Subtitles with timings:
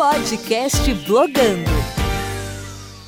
[0.00, 1.70] Podcast Blogando.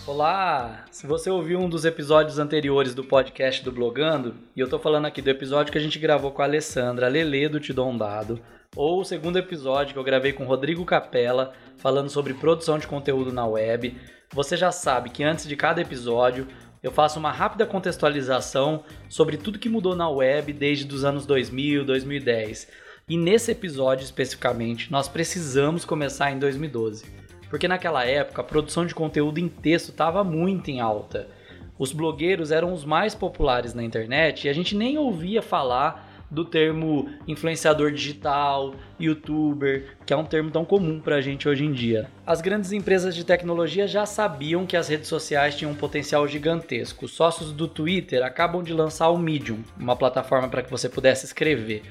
[0.07, 0.85] Olá!
[0.91, 5.07] Se você ouviu um dos episódios anteriores do podcast do Blogando, e eu tô falando
[5.07, 8.39] aqui do episódio que a gente gravou com a Alessandra Lele do Te Dou Dado,
[8.77, 12.87] ou o segundo episódio que eu gravei com o Rodrigo Capella, falando sobre produção de
[12.87, 13.97] conteúdo na web,
[14.31, 16.47] você já sabe que antes de cada episódio
[16.83, 21.87] eu faço uma rápida contextualização sobre tudo que mudou na web desde os anos 2000,
[21.87, 22.69] 2010.
[23.09, 27.05] E nesse episódio especificamente, nós precisamos começar em 2012,
[27.51, 31.29] porque naquela época a produção de conteúdo em texto estava muito em alta.
[31.77, 36.45] Os blogueiros eram os mais populares na internet e a gente nem ouvia falar do
[36.45, 41.73] termo influenciador digital, youtuber, que é um termo tão comum para a gente hoje em
[41.73, 42.09] dia.
[42.25, 47.05] As grandes empresas de tecnologia já sabiam que as redes sociais tinham um potencial gigantesco.
[47.05, 51.27] Os sócios do Twitter acabam de lançar o Medium, uma plataforma para que você pudesse
[51.27, 51.83] escrever.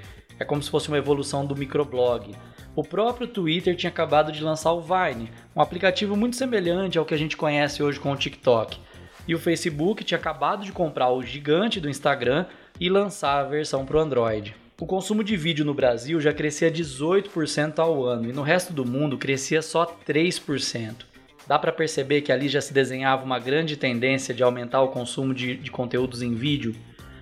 [0.42, 2.36] É como se fosse uma evolução do microblog.
[2.76, 7.14] O próprio Twitter tinha acabado de lançar o Vine, um aplicativo muito semelhante ao que
[7.14, 8.80] a gente conhece hoje com o TikTok.
[9.28, 12.48] E o Facebook tinha acabado de comprar o gigante do Instagram
[12.80, 14.56] e lançar a versão para o Android.
[14.80, 18.84] O consumo de vídeo no Brasil já crescia 18% ao ano e no resto do
[18.84, 21.06] mundo crescia só 3%.
[21.46, 25.36] Dá para perceber que ali já se desenhava uma grande tendência de aumentar o consumo
[25.36, 26.76] de, de conteúdos em vídeo,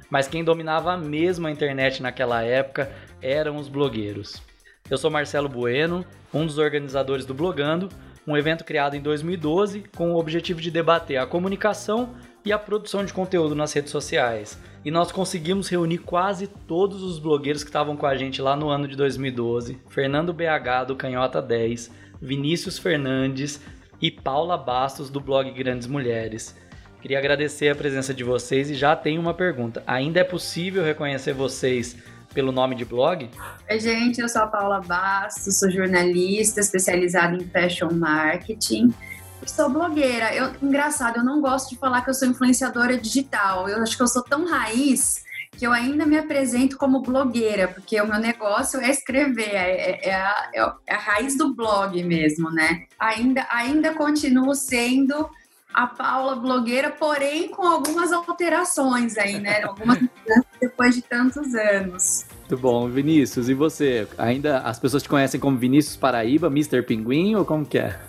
[0.10, 4.42] mas quem dominava mesmo a internet naquela época eram os blogueiros.
[4.90, 7.90] Eu sou Marcelo Bueno, um dos organizadores do Blogando,
[8.26, 12.16] um evento criado em 2012 com o objetivo de debater a comunicação
[12.46, 14.60] e a produção de conteúdo nas redes sociais.
[14.84, 18.70] E nós conseguimos reunir quase todos os blogueiros que estavam com a gente lá no
[18.70, 23.62] ano de 2012: Fernando BH do Canhota 10, Vinícius Fernandes
[24.02, 26.56] e Paula Bastos do blog Grandes Mulheres.
[27.02, 31.34] Queria agradecer a presença de vocês e já tenho uma pergunta: ainda é possível reconhecer
[31.34, 31.96] vocês
[32.34, 33.30] pelo nome de blog?
[33.70, 38.94] Oi, gente, eu sou a Paula Bastos, sou jornalista especializada em fashion marketing
[39.48, 40.34] sou blogueira.
[40.34, 43.70] Eu, engraçado, eu não gosto de falar que eu sou influenciadora digital.
[43.70, 45.24] Eu acho que eu sou tão raiz
[45.58, 50.10] que eu ainda me apresento como blogueira, porque o meu negócio é escrever, é, é,
[50.10, 52.86] é, a, é, a, raiz do blog mesmo, né?
[52.98, 55.30] Ainda, ainda continuo sendo
[55.74, 59.64] a Paula blogueira, porém com algumas alterações aí, né?
[59.64, 60.00] Algumas
[60.60, 62.26] depois de tantos anos.
[62.40, 63.50] Muito bom, Vinícius.
[63.50, 64.08] E você?
[64.18, 66.82] Ainda as pessoas te conhecem como Vinícius Paraíba, Mr.
[66.82, 68.00] Pinguim ou como que é?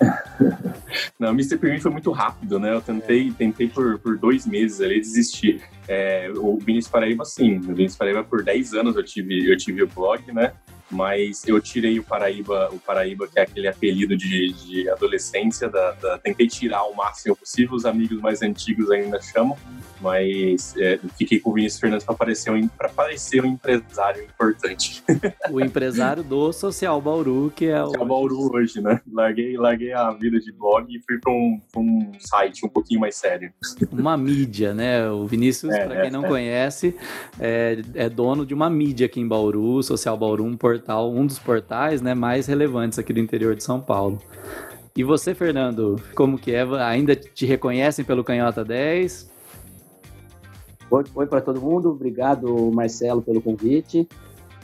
[1.18, 1.56] Não, Mr.
[1.56, 2.72] Pyramid foi muito rápido, né?
[2.74, 5.62] Eu tentei, tentei por, por dois meses ali desistir.
[5.88, 7.56] É, o Vinícius Paraíba, sim.
[7.58, 10.52] O Vinícius Paraíba, por 10 anos eu tive, eu tive o blog, né?
[10.92, 15.92] Mas eu tirei o Paraíba, o Paraíba, que é aquele apelido de, de adolescência, da,
[15.92, 19.56] da, tentei tirar o máximo possível, os amigos mais antigos ainda chamam,
[20.00, 25.02] mas é, fiquei com o Vinícius Fernandes para parecer, um, parecer um empresário importante.
[25.50, 27.86] O empresário do Social Bauru, que é o.
[27.86, 29.00] Social Bauru hoje, né?
[29.10, 33.14] Larguei, larguei a vida de blog e fui para um, um site um pouquinho mais
[33.14, 33.52] sério.
[33.90, 35.08] Uma mídia, né?
[35.10, 36.96] O Vinícius, é, para quem é, não conhece,
[37.38, 41.38] é, é, dono de uma mídia aqui em Bauru, Social Bauru, um portal, um dos
[41.38, 44.18] portais né, mais relevantes aqui do interior de São Paulo.
[44.96, 46.62] E você, Fernando, como que é?
[46.84, 49.30] Ainda te reconhecem pelo Canhota 10?
[50.90, 54.06] Oi, oi para todo mundo, obrigado Marcelo pelo convite.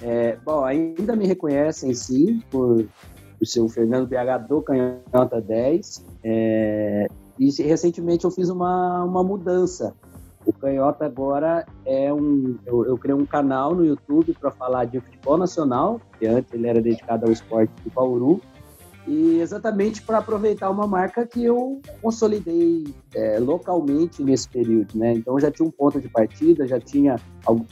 [0.03, 2.87] É, bom, ainda me reconhecem sim por,
[3.39, 6.05] por ser o Fernando BH do Canhota 10.
[6.23, 7.07] É,
[7.39, 9.95] e recentemente eu fiz uma, uma mudança.
[10.49, 12.57] O Canhota agora é um.
[12.65, 16.67] Eu, eu criei um canal no YouTube para falar de futebol nacional, que antes ele
[16.67, 18.41] era dedicado ao esporte do Bauru
[19.07, 25.13] e exatamente para aproveitar uma marca que eu consolidei é, localmente nesse período, né?
[25.13, 27.17] Então já tinha um ponto de partida, já tinha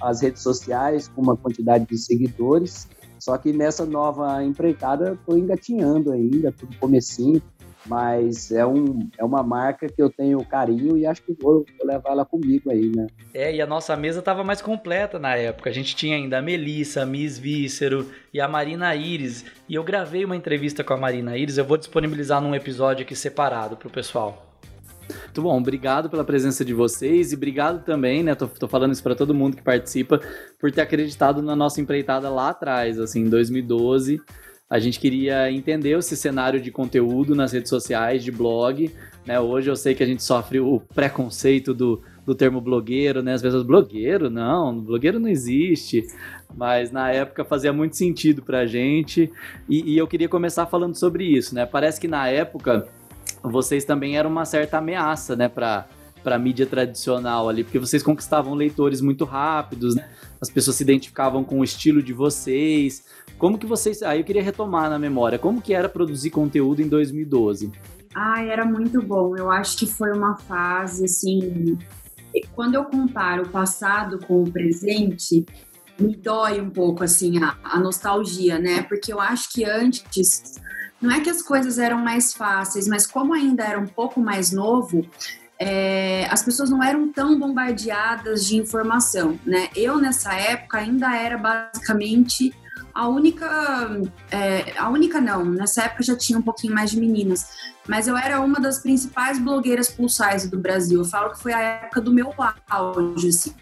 [0.03, 2.89] as redes sociais com uma quantidade de seguidores,
[3.19, 7.41] só que nessa nova empreitada estou engatinhando ainda, tudo comecinho,
[7.89, 11.87] mas é, um, é uma marca que eu tenho carinho e acho que vou, vou
[11.87, 13.07] levar ela comigo aí, né?
[13.33, 15.71] É, e a nossa mesa estava mais completa na época.
[15.71, 19.45] A gente tinha ainda a Melissa, a Miss Vícero e a Marina Iris.
[19.69, 23.15] E eu gravei uma entrevista com a Marina Iris, eu vou disponibilizar num episódio aqui
[23.15, 24.47] separado pro pessoal.
[25.09, 28.35] Muito bom, obrigado pela presença de vocês e obrigado também, né?
[28.35, 30.21] Tô, tô falando isso para todo mundo que participa,
[30.59, 34.21] por ter acreditado na nossa empreitada lá atrás, assim, em 2012
[34.69, 38.91] a gente queria entender esse cenário de conteúdo nas redes sociais, de blog.
[39.25, 39.39] Né?
[39.39, 43.35] Hoje eu sei que a gente sofre o preconceito do, do termo blogueiro, né?
[43.35, 44.29] Às vezes, blogueiro?
[44.29, 46.05] Não, blogueiro não existe.
[46.55, 49.31] Mas na época fazia muito sentido pra gente.
[49.69, 51.65] E, e eu queria começar falando sobre isso, né?
[51.65, 52.89] Parece que na época
[53.43, 55.49] vocês também eram uma certa ameaça, né?
[55.49, 55.87] Pra,
[56.41, 60.09] mídia tradicional ali, porque vocês conquistavam leitores muito rápidos, né?
[60.41, 63.05] as pessoas se identificavam com o estilo de vocês,
[63.39, 64.03] Como que vocês.
[64.03, 67.71] Aí eu queria retomar na memória, como que era produzir conteúdo em 2012?
[68.15, 69.37] Ai, era muito bom.
[69.37, 71.79] Eu acho que foi uma fase assim.
[72.55, 75.45] Quando eu comparo o passado com o presente,
[75.99, 78.83] me dói um pouco assim a, a nostalgia, né?
[78.83, 80.61] Porque eu acho que antes
[81.01, 84.51] não é que as coisas eram mais fáceis, mas como ainda era um pouco mais
[84.51, 85.07] novo,
[85.59, 89.69] é, as pessoas não eram tão bombardeadas de informação, né?
[89.75, 92.55] Eu nessa época ainda era basicamente
[92.97, 94.01] a única,
[94.31, 97.47] é, a única não, nessa época já tinha um pouquinho mais de meninas,
[97.87, 101.01] mas eu era uma das principais blogueiras plus size do Brasil.
[101.01, 102.33] Eu falo que foi a época do meu
[102.71, 103.55] auge, assim.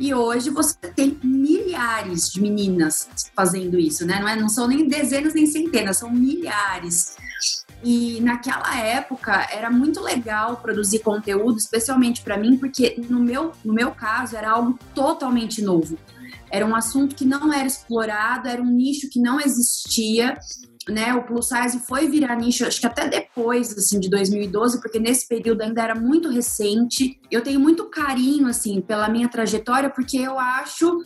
[0.00, 4.20] E hoje você tem milhares de meninas fazendo isso, né?
[4.20, 7.14] Não, é, não são nem dezenas nem centenas, são milhares.
[7.84, 13.74] E naquela época era muito legal produzir conteúdo, especialmente para mim, porque no meu, no
[13.74, 15.98] meu caso era algo totalmente novo.
[16.50, 20.36] Era um assunto que não era explorado, era um nicho que não existia.
[20.88, 25.00] Né, o plus size foi virar nicho, acho que até depois, assim, de 2012, porque
[25.00, 27.18] nesse período ainda era muito recente.
[27.28, 31.02] Eu tenho muito carinho, assim, pela minha trajetória, porque eu acho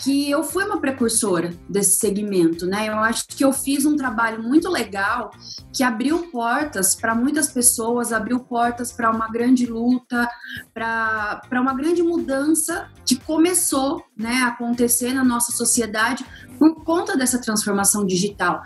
[0.00, 2.88] que eu fui uma precursora desse segmento, né?
[2.88, 5.30] Eu acho que eu fiz um trabalho muito legal
[5.72, 10.26] que abriu portas para muitas pessoas, abriu portas para uma grande luta,
[10.72, 16.24] para uma grande mudança que começou né, a acontecer na nossa sociedade
[16.58, 18.62] por conta dessa transformação digital.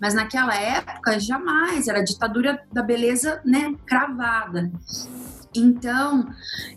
[0.00, 4.70] Mas naquela época, jamais, era a ditadura da beleza né, cravada.
[5.58, 6.28] Então,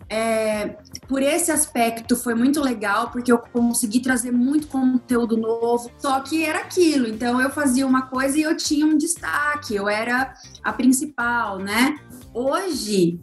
[0.10, 0.78] é,
[1.08, 6.44] por esse aspecto foi muito legal, porque eu consegui trazer muito conteúdo novo, só que
[6.44, 7.08] era aquilo.
[7.08, 10.34] Então, eu fazia uma coisa e eu tinha um destaque, eu era
[10.64, 12.00] a principal, né?
[12.34, 13.20] Hoje,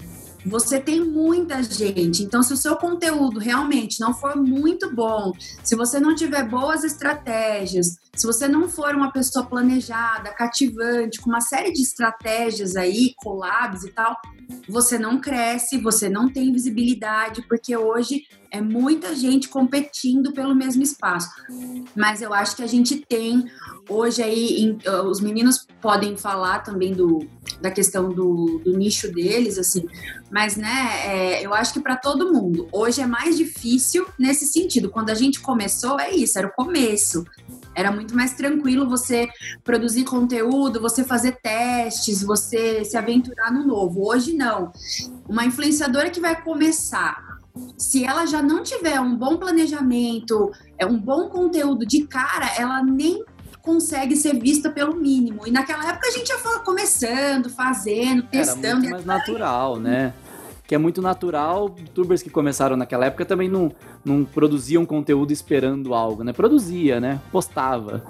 [0.47, 2.23] você tem muita gente.
[2.23, 5.32] Então, se o seu conteúdo realmente não for muito bom,
[5.64, 11.29] se você não tiver boas estratégias, se você não for uma pessoa planejada, cativante, com
[11.29, 14.17] uma série de estratégias aí, collabs e tal,
[14.69, 20.83] você não cresce, você não tem visibilidade, porque hoje é muita gente competindo pelo mesmo
[20.83, 21.29] espaço.
[21.95, 23.45] Mas eu acho que a gente tem
[23.89, 27.27] hoje aí, em, os meninos podem falar também do,
[27.61, 29.87] da questão do, do nicho deles, assim,
[30.31, 32.69] mas né, é, eu acho que para todo mundo.
[32.73, 34.91] Hoje é mais difícil nesse sentido.
[34.91, 37.25] Quando a gente começou, é isso, era o começo.
[37.76, 39.28] Era muito mais tranquilo você
[39.62, 44.08] produzir conteúdo, você fazer testes, você se aventurar no novo.
[44.08, 44.73] Hoje não.
[45.28, 47.23] Uma influenciadora que vai começar,
[47.76, 52.82] se ela já não tiver um bom planejamento, é um bom conteúdo de cara, ela
[52.82, 53.23] nem
[53.61, 55.46] consegue ser vista pelo mínimo.
[55.46, 58.67] E naquela época a gente ia começando, fazendo, testando.
[58.67, 60.14] Era muito mais natural, né?
[60.67, 61.75] Que é muito natural.
[61.79, 63.73] Youtubers que começaram naquela época também não,
[64.05, 66.33] não produziam conteúdo esperando algo, né?
[66.33, 67.21] Produzia, né?
[67.31, 68.05] Postava.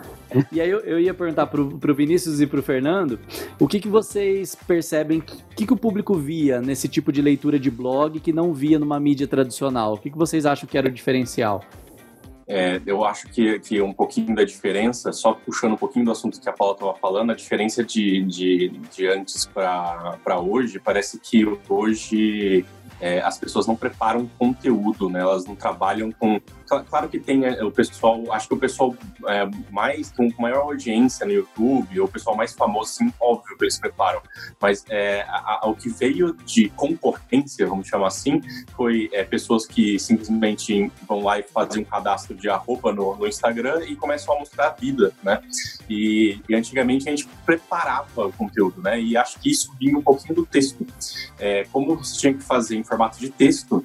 [0.51, 3.19] E aí eu, eu ia perguntar pro, pro Vinícius e pro Fernando
[3.59, 5.23] o que, que vocês percebem, o
[5.55, 8.99] que, que o público via nesse tipo de leitura de blog que não via numa
[8.99, 9.95] mídia tradicional?
[9.95, 11.63] O que, que vocês acham que era o diferencial?
[12.49, 16.41] É, eu acho que, que um pouquinho da diferença, só puxando um pouquinho do assunto
[16.41, 21.45] que a Paula estava falando, a diferença de, de, de antes para hoje, parece que
[21.69, 22.65] hoje
[23.01, 25.21] é, as pessoas não preparam conteúdo, né?
[25.21, 26.41] Elas não trabalham com.
[26.89, 28.95] Claro que tem é, o pessoal, acho que o pessoal
[29.29, 33.65] é, mais com maior audiência no YouTube, ou o pessoal mais famoso, sim, óbvio que
[33.65, 34.21] eles preparam.
[34.61, 38.41] Mas é, a, a, o que veio de concorrência, vamos chamar assim,
[38.77, 43.27] foi é, pessoas que simplesmente vão lá e fazem um cadastro de arroba no, no
[43.27, 45.41] Instagram e começam a mostrar a vida, né?
[45.89, 49.01] E, e, antigamente a gente preparava o conteúdo, né?
[49.01, 50.85] E acho que isso vinha um pouquinho do texto.
[51.39, 53.85] É, como você tinha que fazer formato de texto,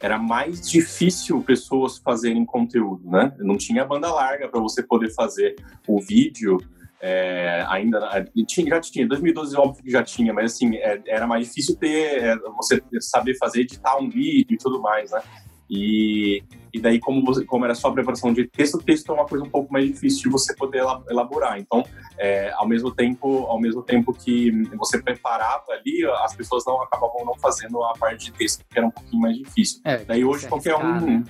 [0.00, 3.32] era mais difícil pessoas fazerem conteúdo, né?
[3.38, 6.58] Não tinha banda larga para você poder fazer o vídeo.
[7.00, 11.46] É, ainda tinha, já tinha, 2012 óbvio que já tinha, mas assim é, era mais
[11.48, 15.20] difícil ter é, você saber fazer editar um vídeo e tudo mais, né?
[15.68, 16.42] E,
[16.72, 19.26] e daí, como, você, como era só a preparação de texto, o texto é uma
[19.26, 21.58] coisa um pouco mais difícil de você poder elaborar.
[21.58, 21.84] Então,
[22.18, 27.24] é, ao mesmo tempo, ao mesmo tempo que você preparava ali, as pessoas não acabavam
[27.24, 29.80] não fazendo a parte de texto, que era um pouquinho mais difícil.
[29.84, 31.00] É, daí hoje qualquer um.
[31.00, 31.24] Né?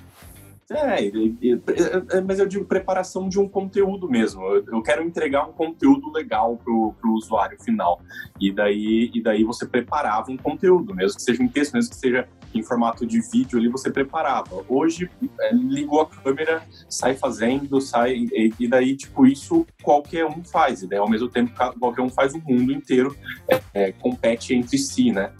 [0.71, 4.43] É, é, mas eu digo preparação de um conteúdo mesmo.
[4.43, 8.01] Eu quero entregar um conteúdo legal pro, pro usuário final.
[8.39, 11.97] E daí, e daí você preparava um conteúdo, mesmo que seja em texto, mesmo que
[11.97, 12.27] seja
[12.59, 14.63] em formato de vídeo ali, você preparava.
[14.67, 15.09] Hoje,
[15.39, 18.27] é, ligou a câmera, sai fazendo, sai.
[18.31, 20.81] E, e, daí, tipo, isso qualquer um faz.
[20.83, 23.15] Daí, ao mesmo tempo, qualquer um faz o mundo inteiro,
[23.49, 25.31] é, é, compete entre si, né?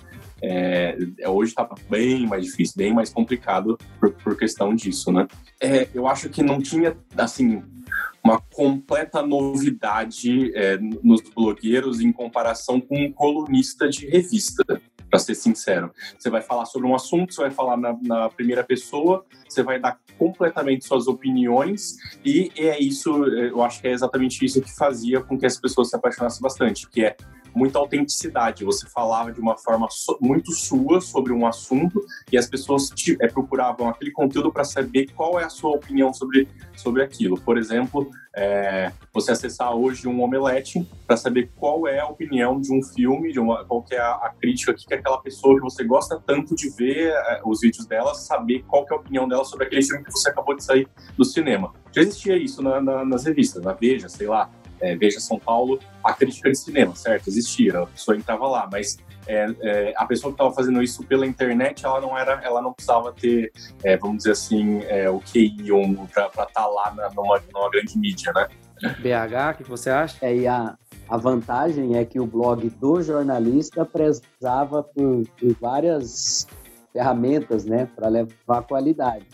[0.42, 5.28] É, hoje está bem mais difícil, bem mais complicado por, por questão disso, né?
[5.60, 7.64] É, eu acho que não tinha, assim,
[8.24, 14.82] uma completa novidade é, nos blogueiros em comparação com um colunista de revista
[15.16, 15.92] para ser sincero.
[16.18, 19.80] Você vai falar sobre um assunto, você vai falar na, na, primeira pessoa, você vai
[19.80, 25.22] dar completamente suas opiniões e é isso, eu acho que é exatamente isso que fazia
[25.22, 27.16] com que as pessoas se apaixonassem bastante, que é
[27.56, 28.66] muita autenticidade.
[28.66, 33.18] Você falava de uma forma so, muito sua sobre um assunto e as pessoas te,
[33.22, 37.40] é, procuravam aquele conteúdo para saber qual é a sua opinião sobre, sobre aquilo.
[37.40, 42.74] Por exemplo, é, você acessar hoje um Omelete para saber qual é a opinião de
[42.74, 45.84] um filme, de uma, qual é a, a crítica que, que aquela pessoa que você
[45.86, 49.68] gosta tanto de ver é, os vídeos dela, saber qual é a opinião dela sobre
[49.68, 51.74] aquele filme que você acabou de sair do cinema.
[51.94, 55.80] Já existia isso na, na, nas revistas, na Veja, sei lá, é, Veja São Paulo,
[56.04, 57.28] a crítica de cinema, certo?
[57.28, 61.26] Existia, a pessoa entrava lá, mas é, é, a pessoa que estava fazendo isso pela
[61.26, 63.52] internet, ela não era, ela não precisava ter,
[63.84, 65.56] é, vamos dizer assim, é, o QI
[66.14, 68.48] para estar tá lá na, numa, numa, grande mídia, né?
[69.00, 70.18] BH, o que você acha?
[70.22, 70.78] É, e a,
[71.10, 76.48] a vantagem é que o blog do jornalista prezava por, por várias
[76.92, 79.26] ferramentas, né, para levar qualidade.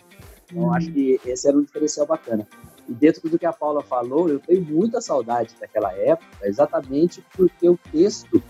[0.51, 0.74] Então, hum.
[0.74, 2.48] acho que esse era um diferencial bacana.
[2.91, 7.69] E dentro do que a Paula falou, eu tenho muita saudade daquela época, exatamente porque
[7.69, 8.43] o texto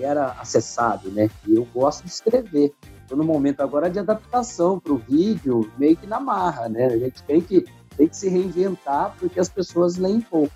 [0.00, 1.28] era acessado, né?
[1.46, 2.72] E eu gosto de escrever.
[3.02, 6.86] Estou no momento agora de adaptação para o vídeo, meio que na marra, né?
[6.86, 10.54] A gente tem que, tem que se reinventar porque as pessoas leem pouco.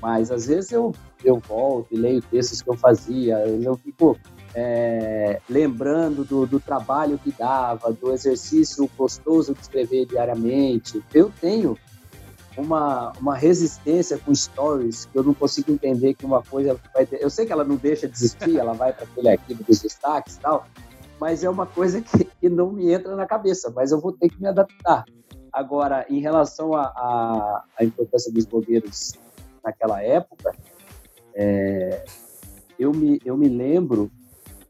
[0.00, 0.94] Mas às vezes eu,
[1.24, 4.16] eu volto e leio textos que eu fazia, eu fico
[4.54, 11.02] é, lembrando do, do, trabalho que dava, do exercício gostoso de escrever diariamente.
[11.12, 11.76] Eu tenho
[12.58, 17.22] uma, uma resistência com stories que eu não consigo entender que uma coisa vai ter.
[17.22, 20.36] Eu sei que ela não deixa de existir, ela vai para aquele arquivo dos destaques
[20.36, 20.66] e tal,
[21.20, 24.28] mas é uma coisa que, que, não me entra na cabeça, mas eu vou ter
[24.28, 25.04] que me adaptar.
[25.52, 29.12] Agora, em relação à importância dos blogueiros
[29.64, 30.54] naquela época,
[31.34, 32.04] é,
[32.78, 34.10] eu, me, eu me lembro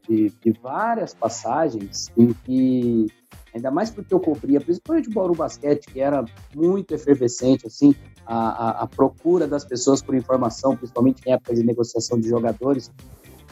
[0.07, 3.07] de, de várias passagens em que
[3.53, 6.23] ainda mais porque eu cobria, principalmente o Bauru Basquete, que era
[6.55, 11.63] muito efervescente, assim, a, a, a procura das pessoas por informação, principalmente em época de
[11.63, 12.91] negociação de jogadores,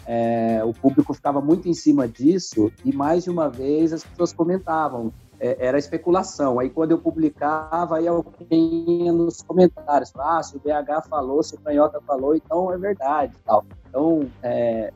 [0.05, 4.31] é, o público ficava muito em cima disso e mais de uma vez as pessoas
[4.31, 6.59] comentavam, é, era especulação.
[6.59, 11.55] Aí quando eu publicava, aí alguém ia nos comentários, ah, se o BH falou, se
[11.55, 13.35] o Canhota falou, então é verdade.
[13.45, 13.65] Tal.
[13.89, 14.93] Então, é,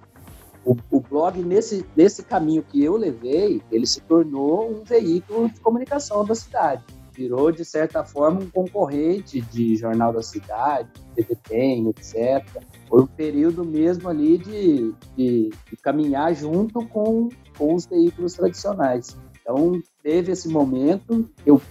[0.63, 5.59] o, o, blog, nesse, nesse caminho que eu levei, ele se tornou um veículo de
[5.59, 6.83] comunicação da cidade.
[7.13, 12.45] Virou, de certa forma, um concorrente de Jornal da Cidade, TV Tem, etc.
[12.87, 17.27] Foi um período mesmo ali de, de, de caminhar junto com,
[17.57, 19.17] com os veículos tradicionais.
[19.41, 21.61] Então, teve esse momento, eu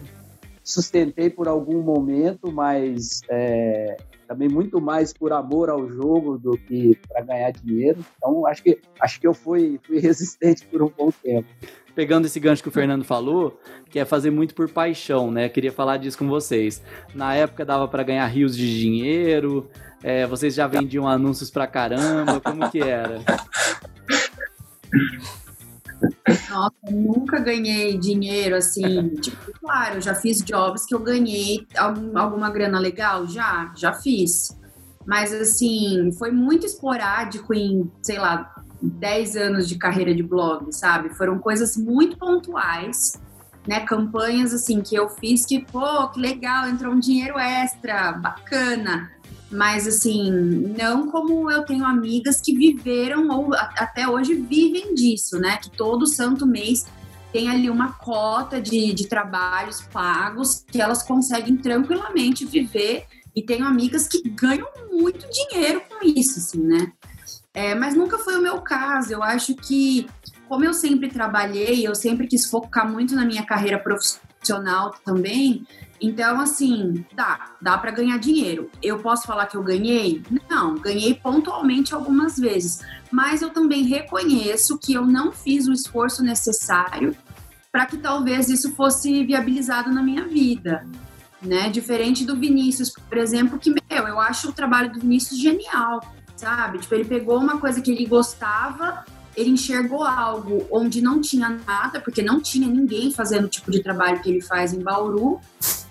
[0.63, 3.97] sustentei por algum momento, mas é,
[4.31, 7.99] também muito mais por amor ao jogo do que para ganhar dinheiro.
[8.17, 11.49] Então, acho que, acho que eu fui, fui resistente por um bom tempo.
[11.97, 13.59] Pegando esse gancho que o Fernando falou,
[13.91, 15.49] que é fazer muito por paixão, né?
[15.49, 16.81] Queria falar disso com vocês.
[17.13, 19.69] Na época dava para ganhar rios de dinheiro,
[20.01, 23.25] é, vocês já vendiam anúncios pra caramba, como que era?
[26.49, 29.15] Nossa, nunca ganhei dinheiro assim.
[29.17, 34.57] tipo, claro, já fiz jobs que eu ganhei algum, alguma grana legal, já, já fiz.
[35.07, 41.11] Mas assim, foi muito esporádico em, sei lá, 10 anos de carreira de blog, sabe?
[41.11, 43.21] Foram coisas muito pontuais,
[43.67, 43.81] né?
[43.81, 49.11] Campanhas assim que eu fiz que, pô, que legal, entrou um dinheiro extra, bacana.
[49.51, 55.57] Mas, assim, não como eu tenho amigas que viveram ou até hoje vivem disso, né?
[55.57, 56.87] Que todo santo mês
[57.33, 63.07] tem ali uma cota de, de trabalhos pagos que elas conseguem tranquilamente viver.
[63.35, 66.93] E tenho amigas que ganham muito dinheiro com isso, assim, né?
[67.53, 69.13] É, mas nunca foi o meu caso.
[69.13, 70.09] Eu acho que,
[70.49, 74.30] como eu sempre trabalhei, eu sempre quis focar muito na minha carreira profissional
[75.05, 75.67] também,
[76.01, 78.71] então, assim, dá, dá para ganhar dinheiro.
[78.83, 80.23] Eu posso falar que eu ganhei?
[80.49, 82.81] Não, ganhei pontualmente algumas vezes,
[83.11, 87.15] mas eu também reconheço que eu não fiz o esforço necessário
[87.71, 90.87] para que talvez isso fosse viabilizado na minha vida.
[91.43, 91.69] Né?
[91.71, 96.01] Diferente do Vinícius, por exemplo, que, meu, eu acho o trabalho do Vinícius genial,
[96.35, 96.79] sabe?
[96.79, 99.05] Tipo, ele pegou uma coisa que ele gostava
[99.37, 103.83] ele enxergou algo onde não tinha nada, porque não tinha ninguém fazendo o tipo de
[103.83, 105.41] trabalho que ele faz em Bauru,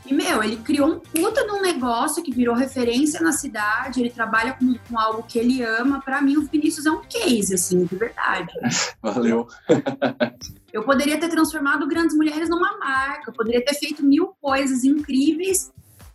[0.05, 4.10] E, meu, ele criou um puta de um negócio que virou referência na cidade, ele
[4.10, 6.01] trabalha com, com algo que ele ama.
[6.01, 8.51] Para mim, o Vinícius é um case, assim, de verdade.
[9.03, 9.48] Valeu.
[10.74, 15.72] Eu poderia ter transformado Grandes Mulheres numa marca, eu poderia ter feito mil coisas incríveis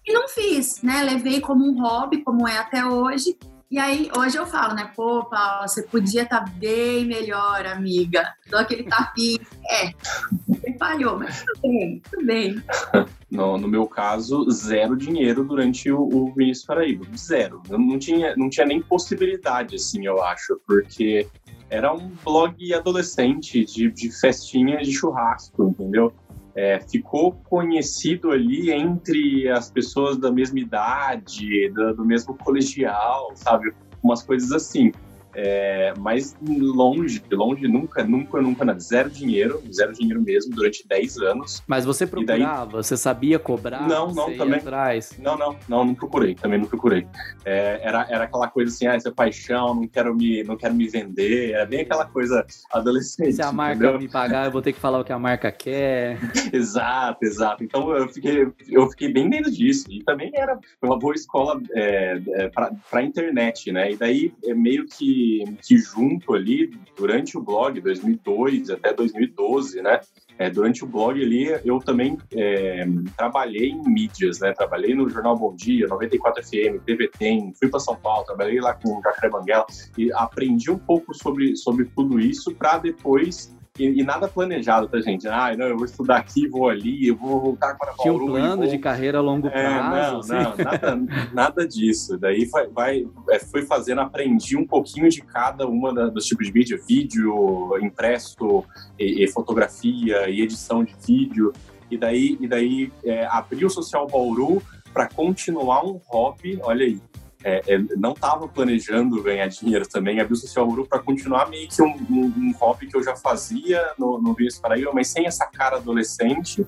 [0.06, 1.02] e não fiz, né?
[1.02, 3.36] Levei como um hobby, como é até hoje.
[3.74, 4.88] E aí, hoje eu falo, né?
[4.94, 8.32] Pô, Paula, você podia estar tá bem melhor, amiga.
[8.48, 9.40] Dou aquele tapinha.
[9.68, 12.62] É, falhou, mas tudo bem, tudo bem.
[13.28, 17.04] No, no meu caso, zero dinheiro durante o, o Vinícius Paraíba.
[17.16, 17.60] Zero.
[17.68, 21.26] Eu não tinha, não tinha nem possibilidade, assim, eu acho, porque
[21.68, 26.12] era um blog adolescente de, de festinhas de churrasco, entendeu?
[26.54, 33.72] É, ficou conhecido ali entre as pessoas da mesma idade, do, do mesmo colegial, sabe?
[34.02, 34.92] Umas coisas assim.
[35.34, 38.80] É, mas longe, longe, nunca, nunca, nunca, nada.
[38.80, 41.62] Zero dinheiro, zero dinheiro mesmo, durante 10 anos.
[41.66, 42.82] Mas você procurava, daí...
[42.82, 43.86] você sabia cobrar?
[43.88, 44.60] Não, não, também.
[44.60, 45.18] Atrás?
[45.18, 47.06] Não, não, não, não procurei, também não procurei.
[47.44, 50.74] É, era, era aquela coisa assim, ah, isso é paixão, não quero me, não quero
[50.74, 53.34] me vender, era bem aquela coisa adolescente.
[53.34, 53.98] Se a marca entendeu?
[53.98, 56.18] me pagar, eu vou ter que falar o que a marca quer.
[56.52, 57.64] exato, exato.
[57.64, 59.86] Então eu fiquei, eu fiquei bem dentro disso.
[59.90, 63.92] E também era uma boa escola é, é, para internet, né?
[63.92, 65.23] E daí é meio que
[65.62, 70.00] que, junto ali, durante o blog, 2002 até 2012, né?
[70.36, 72.84] É, durante o blog ali, eu também é,
[73.16, 74.52] trabalhei em mídias, né?
[74.52, 78.74] Trabalhei no Jornal Bom Dia, 94 FM, TV Tem, fui para São Paulo, trabalhei lá
[78.74, 79.66] com o Jacaré Banguela
[79.96, 85.00] e aprendi um pouco sobre, sobre tudo isso para depois e, e, nada planejado, tá,
[85.00, 85.26] gente?
[85.26, 88.02] Ah, não, eu vou estudar aqui, vou ali, eu vou voltar para Bauru.
[88.02, 88.66] Tinha um plano vou...
[88.70, 89.66] de carreira a longo prazo?
[89.66, 90.32] É, não, assim.
[90.32, 90.96] não, nada,
[91.34, 92.16] nada disso.
[92.16, 96.46] Daí vai, vai, é, foi fazendo, aprendi um pouquinho de cada uma da, dos tipos
[96.46, 98.64] de mídia, vídeo, impresso,
[98.96, 101.52] e, e fotografia, e edição de vídeo.
[101.90, 104.62] E daí, e daí é, abri o Social Bauru
[104.92, 107.00] para continuar um hobby, olha aí,
[107.44, 111.68] é, é, não estava planejando ganhar dinheiro também, abri o Social Guru para continuar meio
[111.68, 115.26] que um, um, um, hobby que eu já fazia no, no Rio Paraíba, mas sem
[115.26, 116.66] essa cara adolescente.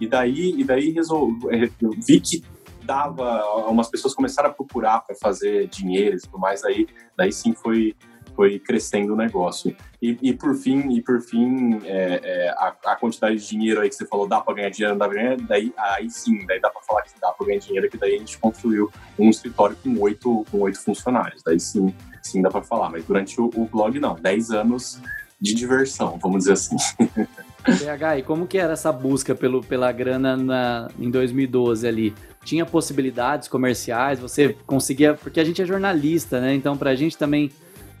[0.00, 2.44] E daí, e daí resolvi, é, eu vi que
[2.82, 7.54] dava, algumas pessoas começaram a procurar para fazer dinheiro e tudo mais, daí, daí sim
[7.54, 7.94] foi
[8.36, 9.74] foi crescendo o negócio.
[10.06, 13.88] E, e por fim, e por fim é, é, a, a, quantidade de dinheiro aí
[13.88, 16.70] que você falou, dá para ganhar dinheiro, dá para ganhar, daí aí sim, daí dá
[16.70, 18.88] para falar que dá para ganhar dinheiro, que daí a gente construiu
[19.18, 21.42] um escritório com oito com oito funcionários.
[21.42, 21.92] Daí sim,
[22.22, 25.00] sim dá para falar, mas durante o, o blog não, dez anos
[25.40, 26.76] de diversão, vamos dizer assim.
[27.64, 32.14] PH, e como que era essa busca pelo, pela grana na, em 2012 ali?
[32.44, 34.20] Tinha possibilidades comerciais?
[34.20, 35.14] Você conseguia...
[35.14, 36.54] Porque a gente é jornalista, né?
[36.54, 37.50] Então, pra gente também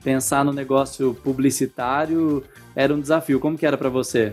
[0.06, 2.44] pensar no negócio publicitário
[2.76, 3.40] era um desafio.
[3.40, 4.32] Como que era para você?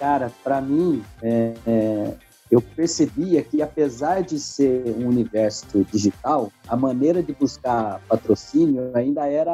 [0.00, 2.14] Cara, para mim, é, é,
[2.50, 9.28] eu percebia que apesar de ser um universo digital, a maneira de buscar patrocínio ainda
[9.28, 9.52] era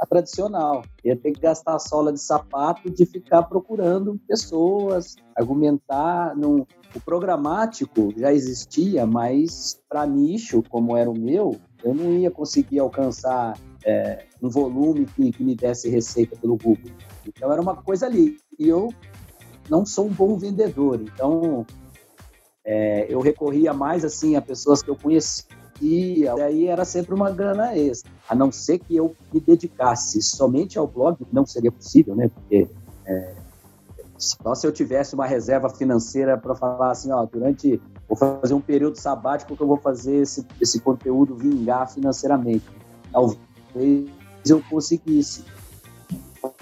[0.00, 0.86] a tradicional.
[1.04, 6.34] Ia ter que gastar a sola de sapato de ficar procurando pessoas, argumentar.
[6.34, 6.64] Num...
[6.94, 12.78] O programático já existia, mas para nicho, como era o meu, eu não ia conseguir
[12.78, 16.90] alcançar é, um volume que, que me desse receita pelo Google.
[17.26, 18.38] Então era uma coisa ali.
[18.58, 18.92] E eu
[19.68, 21.64] não sou um bom vendedor, então
[22.64, 25.46] é, eu recorria mais assim a pessoas que eu conhecia.
[25.80, 28.12] E aí era sempre uma grana extra.
[28.28, 32.28] A não ser que eu me dedicasse somente ao blog, não seria possível, né?
[32.28, 32.68] Porque
[33.06, 33.34] é,
[34.18, 38.60] só se eu tivesse uma reserva financeira para falar assim, ó, durante vou fazer um
[38.60, 42.64] período sabático que eu vou fazer esse, esse conteúdo vingar financeiramente.
[43.10, 43.38] Talvez
[43.74, 45.44] eu conseguisse.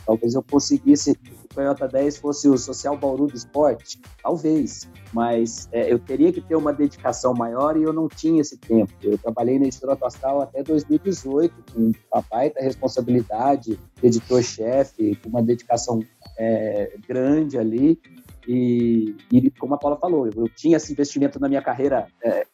[0.05, 1.17] Talvez eu conseguisse
[1.51, 6.41] o Toyota 10 fosse o Social Bauru do Esporte, talvez, mas é, eu teria que
[6.41, 8.93] ter uma dedicação maior e eu não tinha esse tempo.
[9.03, 16.03] Eu trabalhei na Editora Astral até 2018, com uma baita responsabilidade, editor-chefe, com uma dedicação
[16.39, 18.01] é, grande ali.
[18.47, 22.47] E, e, como a Paula falou, eu tinha esse investimento na minha carreira é,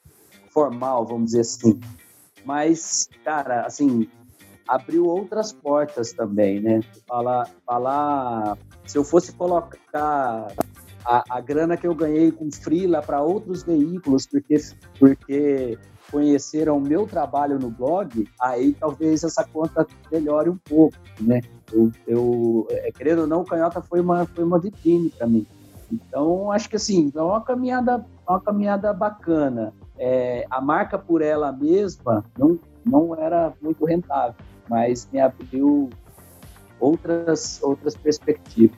[0.51, 1.81] formal, vamos dizer assim.
[2.45, 4.09] Mas, cara, assim,
[4.67, 6.81] abriu outras portas também, né?
[7.07, 10.49] Falar, falar se eu fosse colocar
[11.05, 14.57] a, a grana que eu ganhei com Freela para outros veículos, porque,
[14.99, 15.79] porque
[16.11, 21.41] conheceram o meu trabalho no blog, aí talvez essa conta melhore um pouco, né?
[21.73, 25.47] Eu, eu é, querendo ou não, o Canhota foi uma, foi uma vitrine para mim.
[25.91, 29.73] Então, acho que assim, é uma caminhada, uma caminhada bacana.
[29.99, 34.35] É, a marca por ela mesma não, não era muito rentável
[34.69, 35.91] mas me abriu
[36.81, 38.77] outras, outras perspectivas.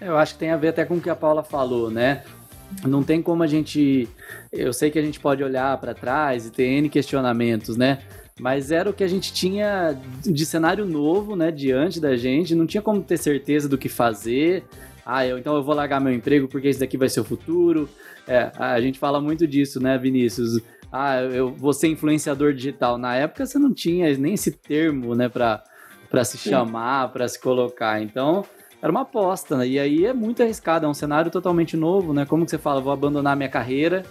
[0.00, 2.22] Eu acho que tem a ver até com o que a Paula falou, né?
[2.82, 4.08] não tem como a gente.
[4.50, 8.00] Eu sei que a gente pode olhar para trás e ter N questionamentos, né?
[8.40, 11.52] Mas era o que a gente tinha de cenário novo, né?
[11.52, 14.64] Diante da gente, não tinha como ter certeza do que fazer.
[15.06, 17.88] Ah, eu, então eu vou largar meu emprego porque esse daqui vai ser o futuro.
[18.26, 20.60] É, a gente fala muito disso, né, Vinícius?
[20.96, 22.96] Ah, eu vou ser influenciador digital.
[22.96, 28.00] Na época você não tinha nem esse termo, né, para se chamar, para se colocar.
[28.00, 28.44] Então,
[28.80, 29.66] era uma aposta, né?
[29.66, 32.24] E aí é muito arriscado, é um cenário totalmente novo, né?
[32.24, 34.04] Como que você fala, vou abandonar minha carreira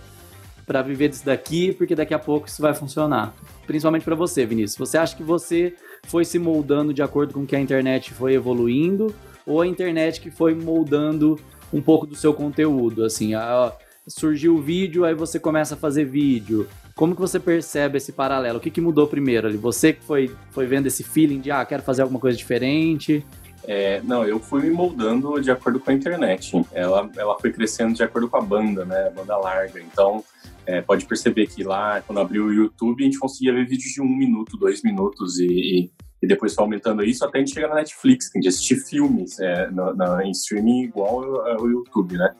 [0.66, 3.34] para viver disso daqui, porque daqui a pouco isso vai funcionar.
[3.66, 4.78] Principalmente para você, Vinícius.
[4.78, 9.16] Você acha que você foi se moldando de acordo com que a internet foi evoluindo
[9.46, 11.40] ou a internet que foi moldando
[11.72, 13.72] um pouco do seu conteúdo, assim, a,
[14.08, 16.68] surgiu o vídeo, aí você começa a fazer vídeo.
[16.96, 18.58] Como que você percebe esse paralelo?
[18.58, 19.58] O que, que mudou primeiro ali?
[19.58, 23.26] Você que foi, foi vendo esse feeling de, ah, quero fazer alguma coisa diferente?
[23.66, 26.52] É, não, eu fui me moldando de acordo com a internet.
[26.74, 29.10] Ela, ela foi crescendo de acordo com a banda, né?
[29.16, 29.80] Banda larga.
[29.80, 30.24] Então,
[30.66, 34.02] é, pode perceber que lá, quando abriu o YouTube, a gente conseguia ver vídeos de
[34.02, 35.92] um minuto, dois minutos e, e,
[36.24, 39.38] e depois foi aumentando isso até a gente chegar na Netflix, a gente assistir filmes
[39.42, 42.34] é, na, na, em streaming igual ao YouTube, né?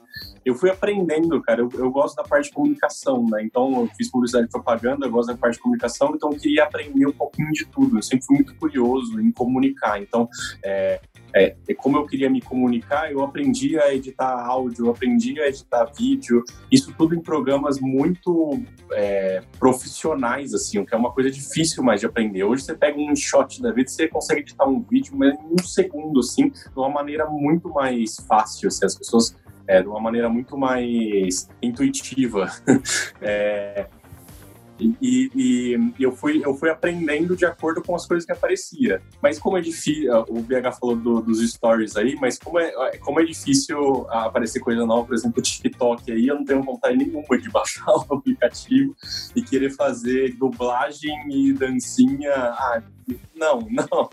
[0.44, 1.62] eu fui aprendendo, cara.
[1.62, 3.42] Eu, eu, gosto da parte de comunicação, né?
[3.42, 6.64] Então, eu fiz publicidade e propaganda, eu gosto da parte de comunicação, então eu queria
[6.64, 7.96] aprender um pouquinho de tudo.
[7.96, 10.00] Eu sempre fui muito curioso em comunicar.
[10.00, 10.28] Então,
[10.62, 11.00] é,
[11.34, 16.44] é, como eu queria me comunicar, eu aprendi a editar áudio, aprendi a editar vídeo,
[16.70, 22.00] isso tudo em programas muito é, profissionais, assim, o que é uma coisa difícil mais
[22.00, 22.44] de aprender.
[22.44, 25.64] Hoje você pega um shot da vida, você consegue editar um vídeo, mas em um
[25.64, 30.28] segundo, assim, de uma maneira muito mais fácil, assim, as pessoas é, de uma maneira
[30.28, 32.48] muito mais intuitiva.
[33.20, 33.88] é,
[34.78, 39.00] e, e, eu, fui, eu fui aprendendo de acordo com as coisas que aparecia.
[39.22, 43.20] Mas como é difícil, o BH falou do, dos stories aí, mas como é, como
[43.20, 47.38] é difícil aparecer coisa nova, por exemplo, o TikTok aí, eu não tenho vontade nenhuma
[47.38, 48.94] de baixar o aplicativo
[49.34, 52.32] e querer fazer dublagem e dancinha.
[52.32, 52.82] Ah,
[53.34, 54.08] não, não.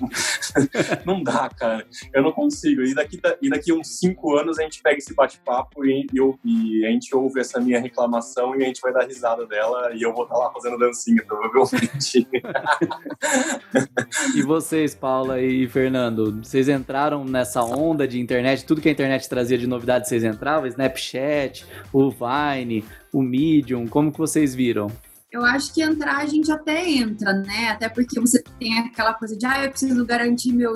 [1.06, 1.86] não dá, cara.
[2.14, 2.82] Eu não consigo.
[2.82, 6.86] E daqui, e daqui uns cinco anos a gente pega esse bate-papo e, e, e,
[6.86, 10.14] a gente ouve essa minha reclamação e a gente vai dar risada dela e eu
[10.14, 12.28] vou estar lá fazendo dancinha, provavelmente.
[14.36, 18.66] e vocês, Paula e Fernando, vocês entraram nessa onda de internet?
[18.66, 20.68] Tudo que a internet trazia de novidade, vocês entravam?
[20.68, 24.92] Snapchat, o Vine, o Medium, como que vocês viram?
[25.32, 27.70] Eu acho que entrar a gente até entra, né?
[27.70, 30.74] Até porque você tem aquela coisa de, ah, eu preciso garantir meu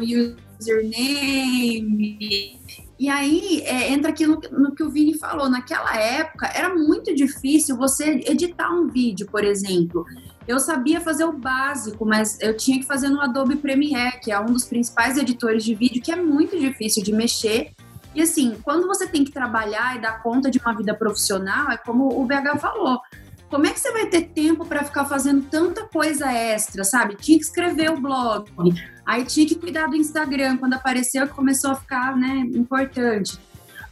[0.57, 2.57] username.
[2.97, 5.49] E aí é, entra aquilo no, que o Vini falou.
[5.49, 10.05] Naquela época era muito difícil você editar um vídeo, por exemplo.
[10.47, 14.39] Eu sabia fazer o básico, mas eu tinha que fazer no Adobe Premiere, que é
[14.39, 17.73] um dos principais editores de vídeo, que é muito difícil de mexer.
[18.13, 21.77] E assim, quando você tem que trabalhar e dar conta de uma vida profissional, é
[21.77, 23.01] como o BH falou,
[23.49, 27.15] como é que você vai ter tempo para ficar fazendo tanta coisa extra, sabe?
[27.15, 28.51] Tinha que escrever o blog,
[29.05, 33.39] aí tinha que cuidar do Instagram quando apareceu que começou a ficar, né, importante.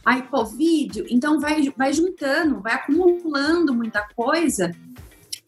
[0.04, 4.70] Aí, pô, vídeo, então vai, vai juntando, vai acumulando muita coisa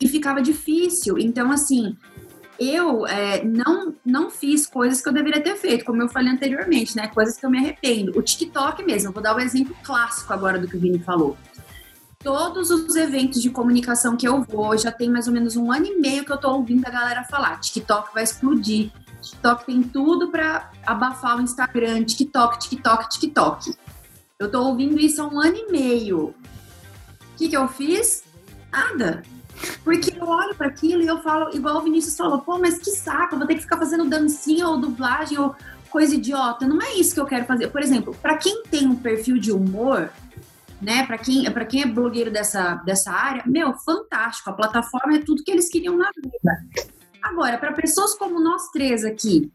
[0.00, 1.18] e ficava difícil.
[1.18, 1.94] Então, assim,
[2.58, 6.96] eu é, não, não fiz coisas que eu deveria ter feito, como eu falei anteriormente,
[6.96, 7.08] né?
[7.08, 8.18] Coisas que eu me arrependo.
[8.18, 11.36] O TikTok mesmo, vou dar o um exemplo clássico agora do que o Vini falou
[12.26, 15.86] todos os eventos de comunicação que eu vou, já tem mais ou menos um ano
[15.86, 18.90] e meio que eu tô ouvindo a galera falar: TikTok vai explodir.
[19.22, 23.76] TikTok tem tudo para abafar o Instagram, TikTok, TikTok, TikTok.
[24.40, 26.18] Eu tô ouvindo isso há um ano e meio.
[26.26, 26.34] O
[27.36, 28.24] que, que eu fiz?
[28.72, 29.22] Nada.
[29.84, 32.90] Porque eu olho para aquilo e eu falo, igual o Vinícius falou, pô, mas que
[32.90, 35.54] saco, vou ter que ficar fazendo dancinha ou dublagem ou
[35.90, 36.66] coisa idiota.
[36.66, 37.68] Não é isso que eu quero fazer.
[37.68, 40.10] Por exemplo, para quem tem um perfil de humor,
[40.80, 41.06] né?
[41.06, 44.50] Para quem, quem é blogueiro dessa, dessa área, meu, fantástico.
[44.50, 46.64] A plataforma é tudo que eles queriam na vida.
[47.22, 49.50] Agora, para pessoas como nós três aqui,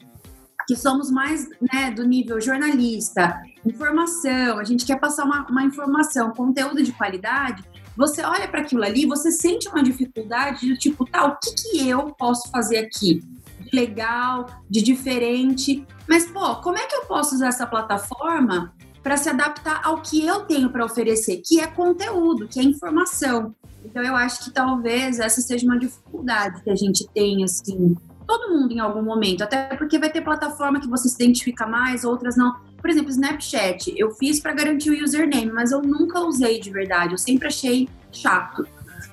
[0.67, 6.31] que somos mais né, do nível jornalista, informação, a gente quer passar uma, uma informação,
[6.31, 7.63] conteúdo de qualidade,
[7.95, 11.89] você olha para aquilo ali, você sente uma dificuldade do tipo, tá, o que, que
[11.89, 13.21] eu posso fazer aqui?
[13.59, 15.85] De legal, de diferente.
[16.07, 20.25] Mas, pô, como é que eu posso usar essa plataforma para se adaptar ao que
[20.25, 23.55] eu tenho para oferecer, que é conteúdo, que é informação.
[23.83, 27.95] Então eu acho que talvez essa seja uma dificuldade que a gente tem assim,
[28.27, 32.03] todo mundo em algum momento, até porque vai ter plataforma que você se identifica mais,
[32.03, 32.55] outras não.
[32.79, 37.13] Por exemplo, Snapchat, eu fiz para garantir o username, mas eu nunca usei de verdade,
[37.13, 38.65] eu sempre achei chato,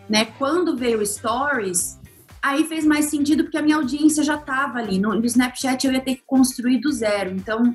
[0.09, 0.27] né?
[0.39, 1.99] Quando veio Stories,
[2.43, 4.99] aí fez mais sentido porque a minha audiência já estava ali.
[4.99, 7.31] No, Snapchat eu ia ter que construir do zero.
[7.31, 7.75] Então,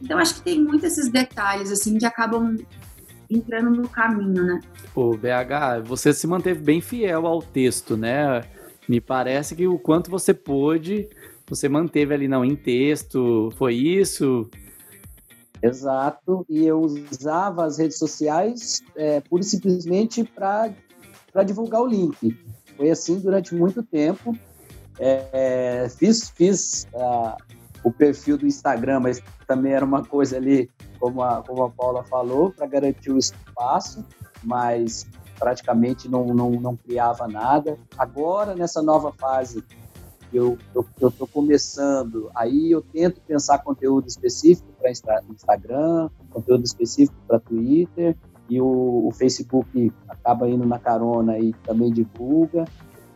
[0.00, 2.56] então, acho que tem muitos esses detalhes, assim, que acabam
[3.30, 4.60] entrando no caminho, né?
[4.94, 8.42] O BH, você se manteve bem fiel ao texto, né?
[8.88, 11.08] Me parece que o quanto você pôde,
[11.46, 14.48] você manteve ali não em texto, foi isso?
[15.62, 22.38] Exato, e eu usava as redes sociais é, pura e simplesmente para divulgar o link.
[22.76, 24.36] Foi assim durante muito tempo.
[24.98, 27.36] É, fiz fiz uh,
[27.82, 32.02] o perfil do Instagram, mas também era uma coisa ali, como a, como a Paula
[32.04, 34.04] falou, para garantir o espaço,
[34.42, 35.06] mas
[35.38, 37.78] praticamente não, não, não criava nada.
[37.96, 39.64] Agora, nessa nova fase
[40.32, 48.16] eu estou começando, aí eu tento pensar conteúdo específico para Instagram, conteúdo específico para Twitter,
[48.48, 52.64] e o, o, Facebook acaba indo na carona e também divulga.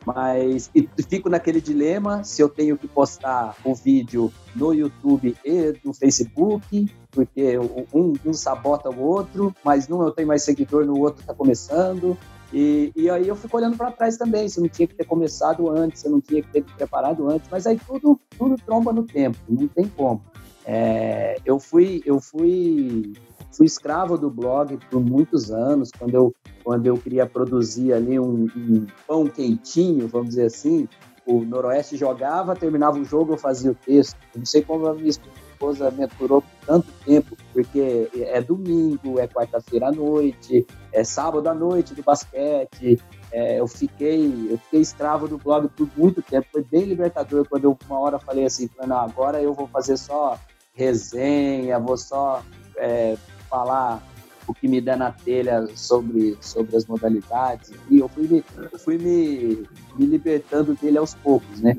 [0.05, 5.75] Mas e fico naquele dilema se eu tenho que postar o vídeo no YouTube e
[5.85, 7.59] no Facebook, porque
[7.93, 12.17] um, um sabota o outro, mas num eu tenho mais seguidor, no outro está começando.
[12.53, 15.71] E, e aí eu fico olhando para trás também, se não tinha que ter começado
[15.71, 19.39] antes, se não tinha que ter preparado antes, mas aí tudo, tudo tromba no tempo,
[19.49, 20.21] não tem como.
[20.67, 23.13] É, eu fui, eu fui,
[23.53, 28.47] fui escravo do blog por muitos anos, quando eu, quando eu queria produzir ali um,
[28.57, 30.89] um pão quentinho, vamos dizer assim,
[31.27, 34.17] o Noroeste jogava, terminava o jogo, eu fazia o texto.
[34.35, 39.29] não sei como a minha esposa me aturou por tanto tempo, porque é domingo, é
[39.29, 43.01] quarta-feira à noite, é sábado à noite do basquete.
[43.33, 46.49] É, eu fiquei eu fiquei escravo do blog por muito tempo.
[46.51, 50.39] Foi bem libertador quando eu uma hora falei assim, não, agora eu vou fazer só
[50.75, 52.43] resenha, vou só
[52.77, 53.17] é,
[53.51, 54.03] falar
[54.47, 57.73] o que me der na telha sobre, sobre as modalidades.
[57.89, 61.77] E eu fui, me, eu fui me, me libertando dele aos poucos, né?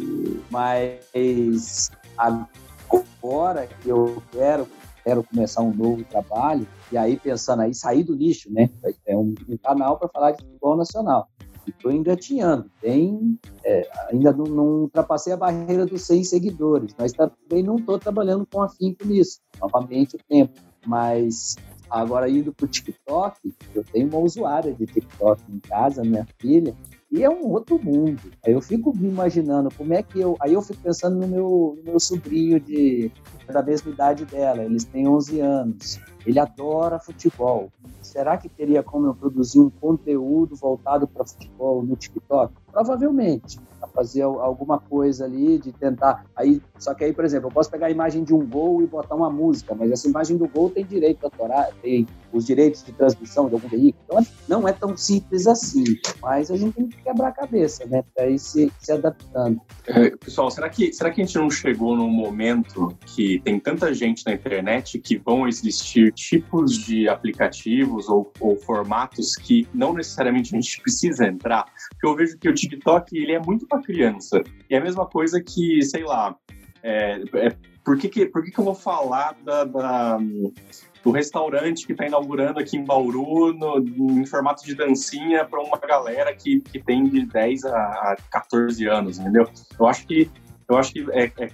[0.50, 4.68] Mas agora que eu quero,
[5.04, 8.70] quero começar um novo trabalho, e aí pensando aí, sair do nicho, né?
[9.06, 11.28] É um, canal para falar de futebol nacional.
[11.68, 17.64] Estou engatinhando, tem, é, ainda não, não, ultrapassei a barreira dos 100 seguidores, mas também
[17.64, 20.60] não estou trabalhando com afinco nisso, novamente o tempo.
[20.86, 21.56] Mas
[21.90, 26.76] agora indo para o TikTok, eu tenho uma usuária de TikTok em casa, minha filha,
[27.12, 28.22] e é um outro mundo.
[28.46, 30.38] Aí eu fico me imaginando como é que eu.
[30.40, 33.12] Aí eu fico pensando no meu, no meu sobrinho de,
[33.48, 36.00] da mesma idade dela, eles têm 11 anos.
[36.26, 37.72] Ele adora futebol.
[38.02, 42.54] Será que teria como eu produzir um conteúdo voltado para futebol no TikTok?
[42.72, 43.60] Provavelmente
[43.94, 46.26] fazer alguma coisa ali, de tentar.
[46.36, 48.88] Aí, só que aí, por exemplo, eu posso pegar a imagem de um gol e
[48.88, 52.92] botar uma música, mas essa imagem do gol tem direito autoral, tem os direitos de
[52.94, 54.04] transmissão de algum veículo.
[54.06, 55.84] Então, não é tão simples assim,
[56.22, 59.60] mas a gente tem que quebrar a cabeça, né, para ir se, se adaptando.
[59.88, 63.94] É, pessoal, será que, será que a gente não chegou num momento que tem tanta
[63.94, 70.56] gente na internet que vão existir tipos de aplicativos ou, ou formatos que não necessariamente
[70.56, 71.66] a gente precisa entrar?
[71.92, 74.42] Porque eu vejo que o TikTok ele é muito para criança.
[74.70, 76.36] E é a mesma coisa que, sei lá,
[76.84, 80.18] é, é, por, que, que, por que, que eu vou falar da, da
[81.04, 83.80] do restaurante que está inaugurando aqui em Bauru no,
[84.20, 88.88] em formato de dancinha para uma galera que, que tem de 10 a, a 14
[88.88, 89.50] anos, entendeu?
[89.80, 90.30] Eu acho que
[90.72, 91.50] eu acho que é, é,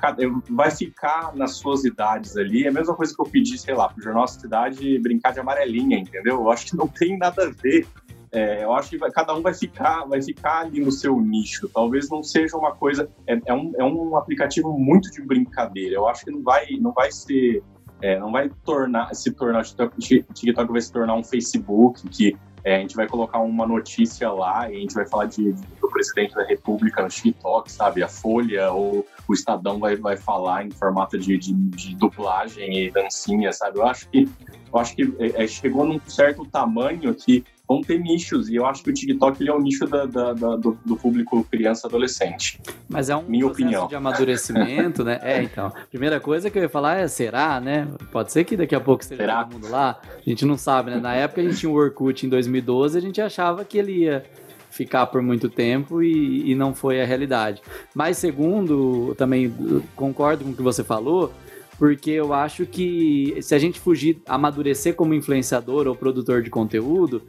[0.49, 2.65] vai ficar nas suas idades ali.
[2.65, 5.97] É a mesma coisa que eu pedi, sei lá, pro Jornal Cidade brincar de amarelinha,
[5.97, 6.35] entendeu?
[6.35, 7.85] Eu acho que não tem nada a ver
[8.31, 11.69] é, eu acho que vai, cada um vai ficar, vai ficar ali no seu nicho.
[11.69, 13.09] Talvez não seja uma coisa.
[13.25, 15.95] É, é, um, é um aplicativo muito de brincadeira.
[15.95, 17.63] Eu acho que não vai, não vai ser.
[18.01, 19.63] É, não vai tornar, se tornar.
[19.63, 24.31] O TikTok vai se tornar um Facebook que é, a gente vai colocar uma notícia
[24.31, 28.03] lá e a gente vai falar de, do presidente da República no TikTok, sabe?
[28.03, 32.91] A Folha ou o Estadão vai, vai falar em formato de, de, de dublagem e
[32.91, 33.79] dancinha, sabe?
[33.79, 34.29] Eu acho que,
[34.73, 38.65] eu acho que é, é chegou num certo tamanho que vão ter nichos, e eu
[38.65, 41.87] acho que o TikTok ele é o nicho da, da, da, do, do, público criança
[41.87, 42.61] adolescente.
[42.87, 43.87] Mas é um Minha processo opinião.
[43.87, 45.19] de amadurecimento, né?
[45.21, 45.71] É, então.
[45.89, 47.87] Primeira coisa que eu ia falar é será, né?
[48.11, 49.43] Pode ser que daqui a pouco esteja será?
[49.43, 49.99] todo mundo lá.
[50.25, 50.97] A gente não sabe, né?
[50.97, 54.23] Na época a gente tinha o Orkut em 2012, a gente achava que ele ia
[54.69, 57.61] ficar por muito tempo e, e não foi a realidade.
[57.93, 59.53] Mas segundo, também
[59.95, 61.33] concordo com o que você falou,
[61.77, 67.23] porque eu acho que se a gente fugir, amadurecer como influenciador ou produtor de conteúdo,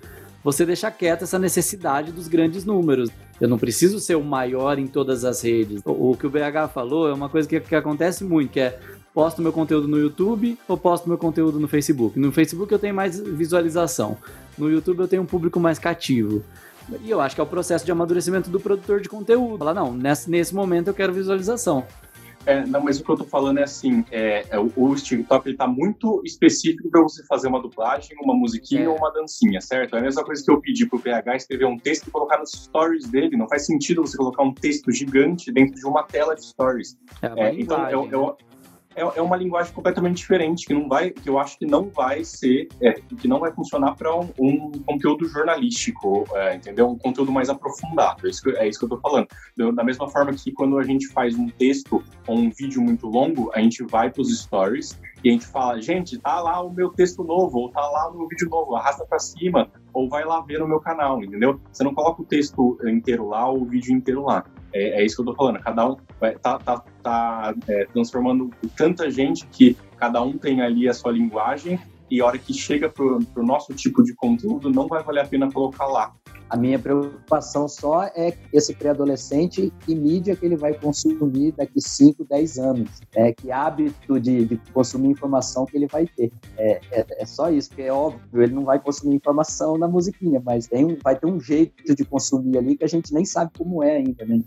[0.53, 3.11] você deixa quieta essa necessidade dos grandes números.
[3.39, 5.83] Eu não preciso ser o maior em todas as redes.
[5.85, 8.81] O, o que o BH falou é uma coisa que, que acontece muito, que é
[9.13, 12.19] posto meu conteúdo no YouTube ou posto meu conteúdo no Facebook.
[12.19, 14.17] No Facebook eu tenho mais visualização.
[14.57, 16.43] No YouTube eu tenho um público mais cativo.
[17.03, 19.59] E eu acho que é o processo de amadurecimento do produtor de conteúdo.
[19.59, 21.85] Falar, não, nesse, nesse momento eu quero visualização.
[22.47, 25.49] É, não, mas o que eu tô falando é assim, é, é o, o TikTok
[25.49, 28.89] ele tá muito específico para você fazer uma dublagem, uma musiquinha É.
[28.89, 29.97] ou uma dancinha, certo?
[29.97, 32.53] É a mesma coisa que eu pedi pro PH escrever um texto e colocar nos
[32.53, 33.37] stories dele.
[33.37, 36.97] Não faz sentido você colocar um texto gigante dentro de uma tela de stories.
[37.23, 38.48] É É, então, linguagem, é,
[38.99, 42.25] é- é- uma linguagem completamente diferente que não vai, que eu acho que não vai
[42.25, 46.89] ser, é, que não vai funcionar para um, um conteúdo jornalístico, é, entendeu?
[46.89, 48.27] Um conteúdo mais aprofundado.
[48.27, 49.29] É isso que, é isso que eu tô falando.
[49.75, 53.51] Da mesma forma que quando a gente faz um texto ou um vídeo muito longo,
[53.55, 56.91] a gente vai para os stories e a gente fala, gente, tá lá o meu
[56.91, 60.41] texto novo, ou tá lá o meu vídeo novo, arrasta para cima, ou vai lá
[60.41, 61.61] ver no meu canal, entendeu?
[61.73, 64.45] Você não coloca o texto inteiro lá ou o vídeo inteiro lá.
[64.73, 65.61] É, é isso que eu tô falando.
[65.61, 65.97] Cada um
[66.43, 71.79] tá, tá, tá é, transformando tanta gente que cada um tem ali a sua linguagem
[72.11, 75.27] e a hora que chega pro, pro nosso tipo de conteúdo não vai valer a
[75.27, 76.15] pena colocar lá.
[76.51, 82.25] A minha preocupação só é esse pré-adolescente e mídia que ele vai consumir daqui 5,
[82.25, 82.91] 10 anos.
[83.15, 86.33] É, que hábito de, de consumir informação que ele vai ter.
[86.57, 90.41] É, é, é só isso, porque é óbvio, ele não vai consumir informação na musiquinha,
[90.45, 93.51] mas tem um, vai ter um jeito de consumir ali que a gente nem sabe
[93.57, 94.41] como é ainda, né?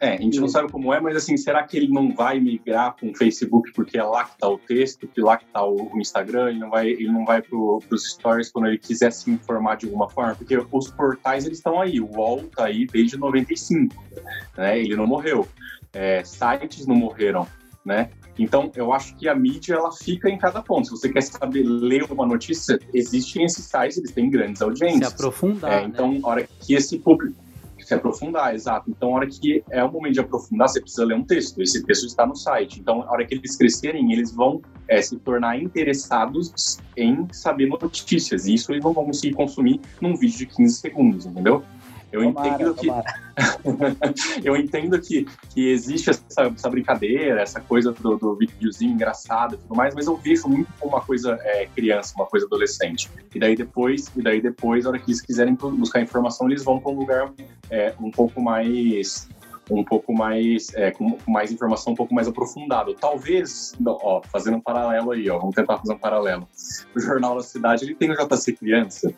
[0.00, 2.94] É, a gente não sabe como é, mas assim, será que ele não vai migrar
[2.94, 5.90] para o Facebook porque é lá que está o texto, que lá que está o,
[5.98, 9.76] Instagram, ele não vai, ele não vai para os stories quando ele quiser se informar
[9.76, 10.34] de alguma forma?
[10.34, 13.94] Porque os portais, eles estão aí, o UOL está aí desde 95,
[14.56, 14.78] né?
[14.78, 15.48] Ele não morreu.
[15.92, 17.46] É, sites não morreram,
[17.84, 18.10] né?
[18.38, 20.84] Então, eu acho que a mídia, ela fica em cada ponto.
[20.84, 25.12] Se você quer saber ler uma notícia, existem esses sites, eles têm grandes se audiências.
[25.12, 25.88] aprofundar, É, né?
[25.92, 27.34] então, a hora que esse público
[27.88, 28.90] se aprofundar, exato.
[28.90, 31.62] Então, a hora que é o momento de aprofundar, você precisa ler um texto.
[31.62, 32.78] Esse texto está no site.
[32.80, 38.46] Então, a hora que eles crescerem, eles vão é, se tornar interessados em saber notícias.
[38.46, 41.64] E isso eles não vão conseguir consumir num vídeo de 15 segundos, entendeu?
[42.10, 42.88] Eu Tomara, entendo que
[44.42, 49.58] eu entendo que, que existe essa, essa brincadeira, essa coisa do, do videozinho engraçado e
[49.58, 53.10] tudo mais, mas eu vejo muito como uma coisa é, criança, uma coisa adolescente.
[53.34, 56.80] E daí depois, e daí depois, a hora que eles quiserem buscar informação, eles vão
[56.80, 57.32] para um lugar
[57.70, 59.28] é, um pouco mais
[59.70, 62.94] um pouco mais é, com mais informação um pouco mais aprofundado.
[62.94, 66.48] Talvez, ó, fazendo um paralelo aí, ó, vamos tentar fazer um paralelo.
[66.96, 69.12] O Jornal da Cidade, ele tem o JC Criança.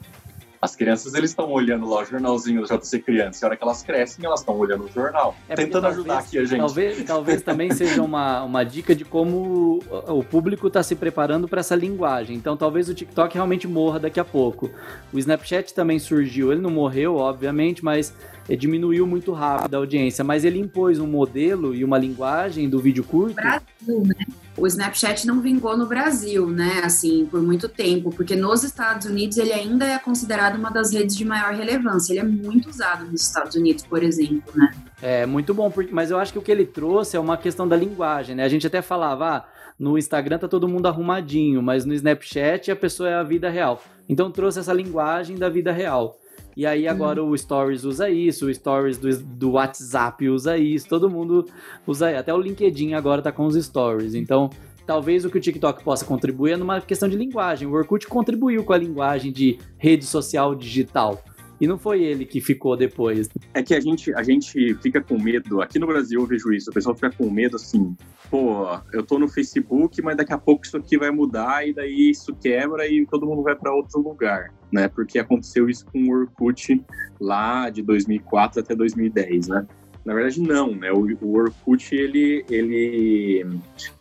[0.60, 3.42] As crianças, eles estão olhando lá o jornalzinho do JC Criança.
[3.42, 5.34] E a hora que elas crescem, elas estão olhando o jornal.
[5.48, 6.58] É tentando talvez- ajudar aqui a gente.
[6.58, 11.48] Talvez, talvez também seja uma, uma dica de como o o público está se preparando
[11.48, 12.36] para essa linguagem.
[12.36, 14.70] Então, talvez o TikTok realmente morra daqui a pouco.
[15.12, 16.52] O Snapchat também surgiu.
[16.52, 18.14] Ele não morreu, obviamente, mas
[18.48, 20.22] eh, diminuiu muito rápido a audiência.
[20.22, 23.34] Mas ele impôs um modelo e uma linguagem do vídeo curto.
[23.34, 24.14] Brasil, né?
[24.60, 26.82] O Snapchat não vingou no Brasil, né?
[26.84, 31.16] Assim, por muito tempo, porque nos Estados Unidos ele ainda é considerado uma das redes
[31.16, 32.12] de maior relevância.
[32.12, 34.70] Ele é muito usado nos Estados Unidos, por exemplo, né?
[35.00, 37.66] É muito bom, porque- mas eu acho que o que ele trouxe é uma questão
[37.66, 38.44] da linguagem, né?
[38.44, 39.44] A gente até falava, ah,
[39.78, 43.82] no Instagram tá todo mundo arrumadinho, mas no Snapchat a pessoa é a vida real.
[44.06, 46.19] Então trouxe essa linguagem da vida real.
[46.56, 51.08] E aí agora o Stories usa isso, o Stories do, do WhatsApp usa isso, todo
[51.08, 51.44] mundo
[51.86, 54.14] usa, até o LinkedIn agora tá com os Stories.
[54.14, 54.50] Então,
[54.86, 57.68] talvez o que o TikTok possa contribuir é numa questão de linguagem.
[57.68, 61.22] O Orkut contribuiu com a linguagem de rede social digital.
[61.60, 63.28] E não foi ele que ficou depois.
[63.52, 66.70] É que a gente, a gente fica com medo, aqui no Brasil eu vejo isso,
[66.70, 67.94] o pessoal fica com medo assim,
[68.30, 72.10] pô, eu tô no Facebook, mas daqui a pouco isso aqui vai mudar e daí
[72.10, 74.88] isso quebra e todo mundo vai para outro lugar, né?
[74.88, 76.80] Porque aconteceu isso com o Orkut
[77.20, 79.66] lá de 2004 até 2010, né?
[80.04, 80.92] Na verdade não, né?
[80.92, 83.44] O, o Orkut ele, ele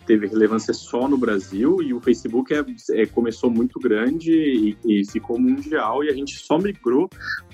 [0.10, 2.66] teve relevância só no Brasil e o Facebook é,
[3.00, 7.08] é, começou muito grande e, e ficou mundial e a gente só migrou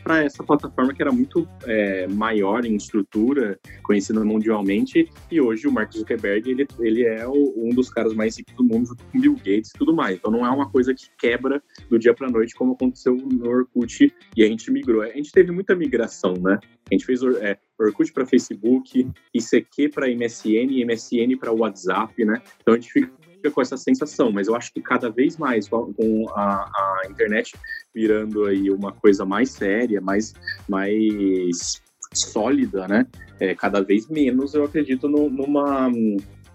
[0.06, 5.72] para essa plataforma que era muito é, maior em estrutura, conhecida mundialmente, e hoje o
[5.72, 9.20] Mark Zuckerberg ele, ele é o, um dos caras mais ricos do mundo, junto com
[9.20, 10.18] Bill Gates e tudo mais.
[10.18, 14.14] Então não é uma coisa que quebra do dia para noite, como aconteceu no Orkut,
[14.38, 15.02] e a gente migrou.
[15.02, 16.60] A gente teve muita migração, né?
[16.90, 22.44] A gente fez é, Orkut para Facebook, ICQ para MSN, MSN para WhatsApp, né?
[22.62, 26.26] Então a gente fica com essa sensação, mas eu acho que cada vez mais com
[26.36, 27.56] a, a internet
[27.94, 30.34] virando aí uma coisa mais séria, mais,
[30.68, 31.82] mais
[32.14, 33.06] sólida, né?
[33.40, 35.90] É, cada vez menos eu acredito no, numa,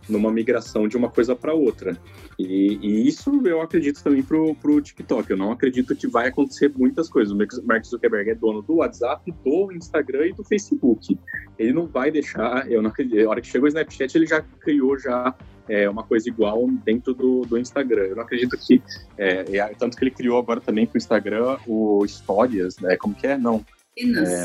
[0.09, 1.97] numa migração de uma coisa para outra.
[2.39, 5.31] E, e, isso eu acredito também pro, pro TikTok.
[5.31, 7.33] Eu não acredito que vai acontecer muitas coisas.
[7.33, 11.19] O Mark Zuckerberg é dono do WhatsApp, do Instagram e do Facebook.
[11.59, 12.71] Ele não vai deixar.
[12.71, 13.27] Eu não acredito.
[13.27, 15.35] A hora que chegou o Snapchat, ele já criou já
[15.71, 18.03] é, uma coisa igual dentro do, do Instagram.
[18.03, 18.83] Eu não acredito que.
[19.17, 22.97] É, é, tanto que ele criou agora também pro Instagram o Stories, né?
[22.97, 23.39] Como que é?
[23.39, 23.65] Não.
[23.97, 24.29] Cenas.
[24.29, 24.45] É,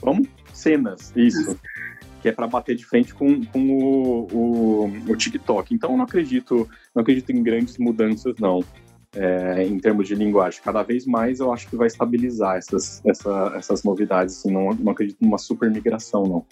[0.00, 0.26] como?
[0.52, 1.58] Cenas, isso.
[2.20, 5.74] que é para bater de frente com, com o, o, o, TikTok.
[5.74, 8.64] Então, eu não acredito, não acredito em grandes mudanças, não.
[9.14, 10.62] É, em termos de linguagem.
[10.64, 14.38] Cada vez mais eu acho que vai estabilizar essas, essa, essas novidades.
[14.38, 16.46] Assim, não, não acredito numa super migração, não.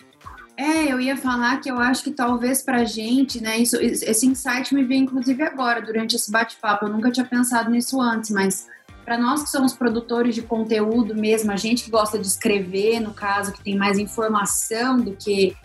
[0.57, 4.75] É, eu ia falar que eu acho que talvez pra gente, né, isso, esse insight
[4.75, 6.85] me veio inclusive agora, durante esse bate-papo.
[6.85, 8.69] Eu nunca tinha pensado nisso antes, mas
[9.05, 13.15] para nós que somos produtores de conteúdo mesmo, a gente que gosta de escrever, no
[13.15, 15.57] caso, que tem mais informação do que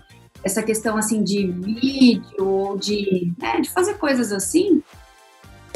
[0.43, 4.81] essa questão assim de vídeo ou de, né, de fazer coisas assim,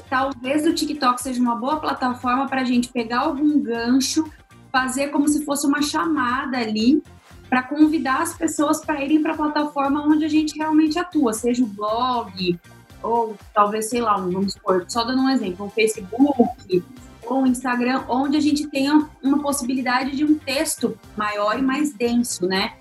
[0.10, 4.32] talvez o TikTok seja uma boa plataforma para a gente pegar algum gancho,
[4.72, 7.02] fazer como se fosse uma chamada ali
[7.50, 11.64] para convidar as pessoas para irem para a plataforma onde a gente realmente atua, seja
[11.64, 12.60] o blog,
[13.02, 16.84] ou talvez, sei lá, vamos supor, só dando um exemplo, o Facebook,
[17.26, 21.94] ou o Instagram, onde a gente tenha uma possibilidade de um texto maior e mais
[21.94, 22.78] denso, né?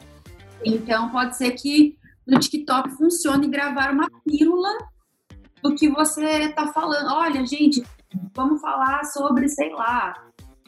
[0.64, 1.97] Então, pode ser que
[2.27, 4.77] no TikTok funcione gravar uma pílula
[5.62, 7.11] do que você está falando.
[7.12, 7.83] Olha, gente,
[8.35, 10.14] vamos falar sobre, sei lá,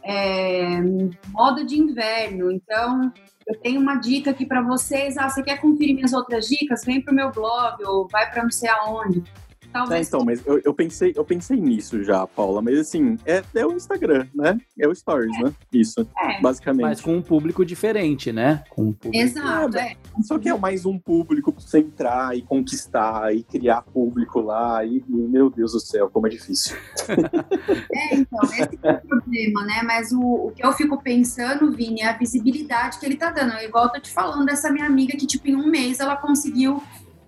[0.03, 0.81] é,
[1.29, 2.51] moda de inverno.
[2.51, 3.13] Então,
[3.51, 5.19] eu tenho uma dica aqui para vocês.
[5.19, 6.85] Ah, você quer conferir minhas outras dicas?
[6.85, 9.25] Vem para o meu blog ou vai para não sei aonde.
[9.73, 10.07] Talvez.
[10.07, 12.61] É, então, mas eu, eu, pensei, eu pensei nisso já, Paula.
[12.61, 14.59] Mas assim, é, é o Instagram, né?
[14.79, 15.45] É o Stories, é.
[15.45, 15.53] né?
[15.73, 16.41] Isso, é.
[16.41, 16.83] basicamente.
[16.83, 18.65] Mas com um público diferente, né?
[18.71, 19.25] Com um público...
[19.25, 19.97] Exato, é.
[20.23, 24.85] Só que é mais um público pra você entrar e conquistar e criar público lá.
[24.85, 26.77] E, e meu Deus do céu, como é difícil.
[27.09, 29.83] é, então, esse é o problema, né?
[29.85, 33.55] Mas o, o que eu fico pensando, Vini, é a visibilidade que ele tá dando.
[33.59, 36.83] Igual eu tô te falando dessa minha amiga que, tipo, em um mês ela conseguiu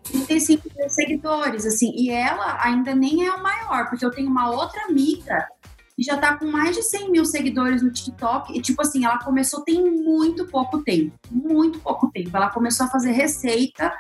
[0.05, 4.51] 35 mil seguidores, assim, e ela ainda nem é o maior, porque eu tenho uma
[4.51, 5.47] outra amiga
[5.97, 9.19] que já tá com mais de 100 mil seguidores no TikTok, e tipo assim, ela
[9.19, 13.93] começou tem muito pouco tempo, muito pouco tempo, ela começou a fazer receita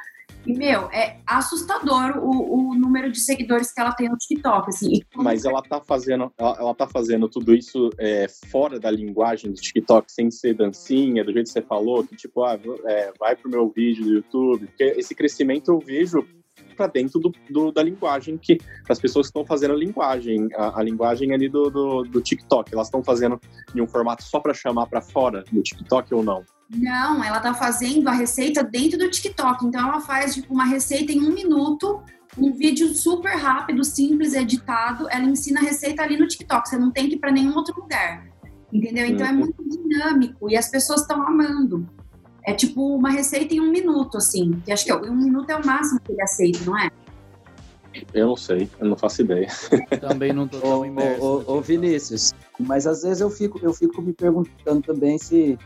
[0.47, 5.01] e, meu, é assustador o, o número de seguidores que ela tem no TikTok, assim.
[5.15, 9.61] Mas ela tá fazendo, ela, ela tá fazendo tudo isso é, fora da linguagem do
[9.61, 13.51] TikTok, sem ser dancinha, do jeito que você falou, que tipo, ah, é, vai pro
[13.51, 16.27] meu vídeo do YouTube, porque esse crescimento eu vejo
[16.77, 20.83] para dentro do, do, da linguagem que as pessoas estão fazendo a linguagem, a, a
[20.83, 23.41] linguagem ali do, do, do TikTok, elas estão fazendo
[23.75, 26.45] em um formato só para chamar para fora do TikTok ou não?
[26.75, 29.67] Não, ela tá fazendo a receita dentro do TikTok.
[29.67, 32.03] Então ela faz tipo uma receita em um minuto,
[32.39, 35.07] um vídeo super rápido, simples, editado.
[35.11, 36.69] Ela ensina a receita ali no TikTok.
[36.69, 38.27] Você não tem que ir para nenhum outro lugar.
[38.73, 39.07] Entendeu?
[39.07, 39.39] Então é uhum.
[39.39, 41.87] muito dinâmico e as pessoas estão amando.
[42.45, 44.53] É tipo uma receita em um minuto, assim.
[44.65, 46.91] Que acho que é um minuto é o máximo que ele aceita, não é?
[48.15, 49.49] Eu não sei, eu não faço ideia.
[50.01, 51.23] Também não tô tão imerso.
[51.23, 55.59] Ô, ô, ô, Vinícius, mas às vezes eu fico, eu fico me perguntando também se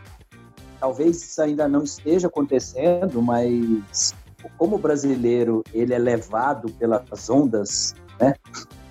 [0.79, 4.13] talvez isso ainda não esteja acontecendo, mas
[4.57, 8.33] como o brasileiro ele é levado pelas ondas, né?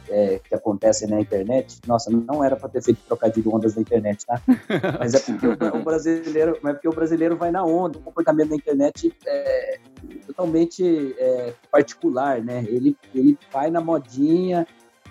[0.08, 1.80] É, que acontecem na internet.
[1.84, 4.40] Nossa, não era para ter feito trocadilho ondas na internet, tá?
[5.00, 7.98] Mas é porque o, o, brasileiro, mas é porque o brasileiro vai na onda.
[7.98, 9.80] O comportamento da internet é
[10.24, 12.64] totalmente é, particular, né?
[12.68, 14.64] Ele ele vai na modinha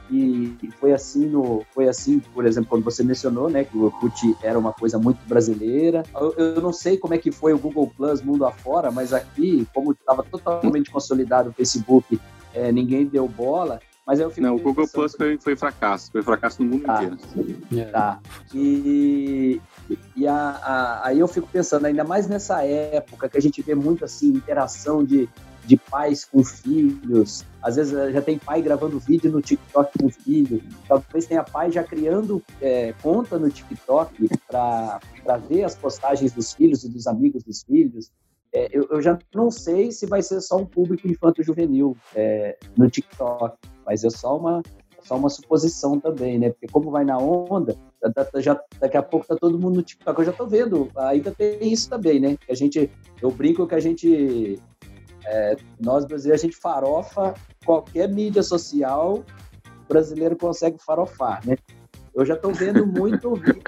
[0.09, 4.35] e, foi assim no foi assim por exemplo quando você mencionou né que o Orkut
[4.41, 7.91] era uma coisa muito brasileira eu, eu não sei como é que foi o Google
[7.95, 12.19] Plus mundo afora mas aqui como estava totalmente consolidado o Facebook
[12.53, 16.61] é, ninguém deu bola mas eu Não, o Google Plus foi, foi fracasso, foi fracasso
[16.61, 17.03] no mundo tá.
[17.03, 17.17] inteiro.
[17.75, 17.85] É.
[17.85, 18.19] Tá.
[18.53, 19.59] E,
[20.15, 23.73] e a, a, aí eu fico pensando, ainda mais nessa época que a gente vê
[23.73, 25.27] muito assim, interação de
[25.65, 27.43] de pais com filhos.
[27.61, 30.61] Às vezes já tem pai gravando vídeo no TikTok com filho.
[30.87, 34.99] Talvez tenha pai já criando é, conta no TikTok para
[35.49, 38.11] ver as postagens dos filhos e dos amigos dos filhos.
[38.53, 42.89] É, eu, eu, já não sei se vai ser só um público infanto-juvenil é, no
[42.89, 44.63] TikTok, mas é só uma,
[45.01, 46.51] só uma suposição também, né?
[46.51, 47.75] Porque como vai na onda,
[48.35, 50.19] já, daqui a pouco tá todo mundo no TikTok.
[50.19, 52.37] Eu já tô vendo, ainda tem isso também, né?
[52.49, 52.89] A gente,
[53.21, 54.57] eu brinco que a gente
[55.25, 57.33] é, nós brasileiros, a gente farofa
[57.65, 59.23] qualquer mídia social,
[59.87, 61.57] brasileiro consegue farofar, né?
[62.13, 63.61] Eu já estou vendo muito vídeo,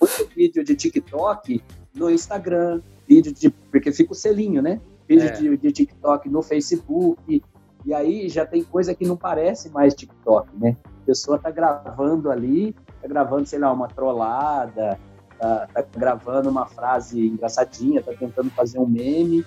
[0.00, 1.62] muito vídeo de TikTok
[1.94, 3.50] no Instagram, vídeo de.
[3.50, 4.80] Porque fica o selinho, né?
[5.06, 5.32] Vídeo é.
[5.32, 7.42] de, de, TikTok no Facebook.
[7.84, 10.76] E aí já tem coisa que não parece mais TikTok, né?
[11.02, 14.98] A pessoa tá gravando ali, tá gravando, sei lá, uma trollada,
[15.38, 19.44] tá, tá gravando uma frase engraçadinha, tá tentando fazer um meme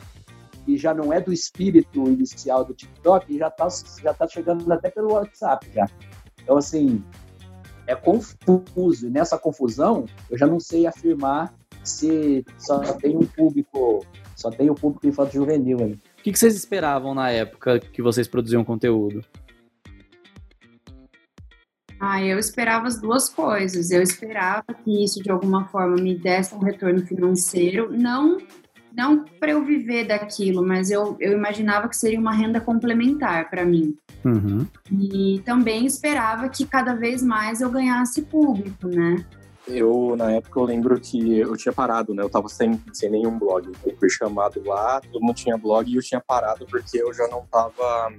[0.67, 3.69] que já não é do espírito inicial do TikTok, já está
[4.03, 5.87] já tá chegando até pelo WhatsApp já.
[6.43, 7.01] Então, assim,
[7.87, 9.07] é confuso.
[9.07, 11.53] E nessa confusão, eu já não sei afirmar
[11.85, 14.05] se só tem um público
[14.35, 15.93] Só tem o público infanto juvenil ali.
[15.93, 19.23] O que, que vocês esperavam na época que vocês produziam conteúdo?
[21.97, 23.89] Ah, eu esperava as duas coisas.
[23.89, 28.37] Eu esperava que isso de alguma forma me desse um retorno financeiro, não
[28.97, 33.63] não para eu viver daquilo, mas eu, eu imaginava que seria uma renda complementar para
[33.63, 33.95] mim.
[34.25, 34.65] Uhum.
[34.91, 39.23] E também esperava que cada vez mais eu ganhasse público, né?
[39.67, 42.23] Eu, na época, eu lembro que eu tinha parado, né?
[42.23, 43.71] Eu tava sem, sem nenhum blog.
[43.85, 47.27] Eu fui chamado lá, todo mundo tinha blog e eu tinha parado porque eu já
[47.27, 48.11] não tava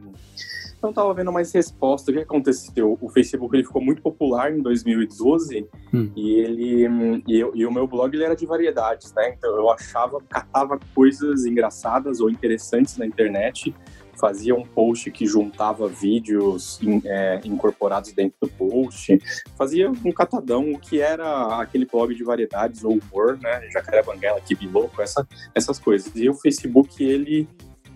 [0.83, 2.11] não estava vendo mais resposta.
[2.11, 2.97] O que aconteceu?
[3.01, 6.11] O Facebook ele ficou muito popular em 2012 hum.
[6.17, 9.35] e ele e, eu, e, o meu blog ele era de variedades, né?
[9.37, 13.75] Então eu achava, catava coisas engraçadas ou interessantes na internet,
[14.19, 19.19] fazia um post que juntava vídeos in, é, incorporados dentro do post,
[19.57, 23.69] fazia um catadão o que era aquele blog de variedades ou humor, né?
[23.71, 26.15] Jacaré Banguela, que louco, essa, essas coisas.
[26.15, 27.49] E o Facebook ele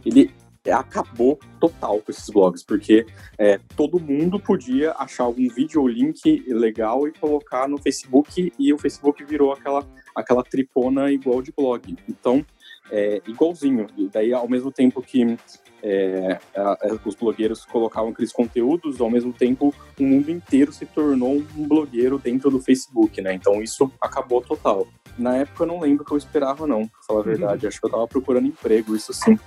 [0.05, 0.33] ele
[0.71, 3.07] acabou total com esses blogs, porque
[3.39, 8.73] é, todo mundo podia achar algum vídeo ou link legal e colocar no Facebook, e
[8.73, 11.97] o Facebook virou aquela, aquela tripona igual de blog.
[12.09, 12.45] Então,
[12.91, 13.87] é, igualzinho.
[13.97, 15.37] E daí, ao mesmo tempo que
[15.83, 20.87] é, a, a, os blogueiros colocavam aqueles conteúdos, ao mesmo tempo o mundo inteiro se
[20.87, 23.35] tornou um blogueiro dentro do Facebook, né?
[23.35, 24.87] Então isso acabou total.
[25.19, 27.65] Na época eu não lembro o que eu esperava, não, pra falar a verdade.
[27.65, 27.69] Uhum.
[27.69, 29.39] Acho que eu tava procurando emprego, isso sim.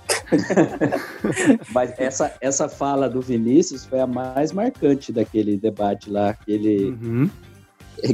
[1.72, 6.90] Mas essa, essa fala do Vinícius foi a mais marcante daquele debate lá, aquele.
[6.90, 7.30] Uhum.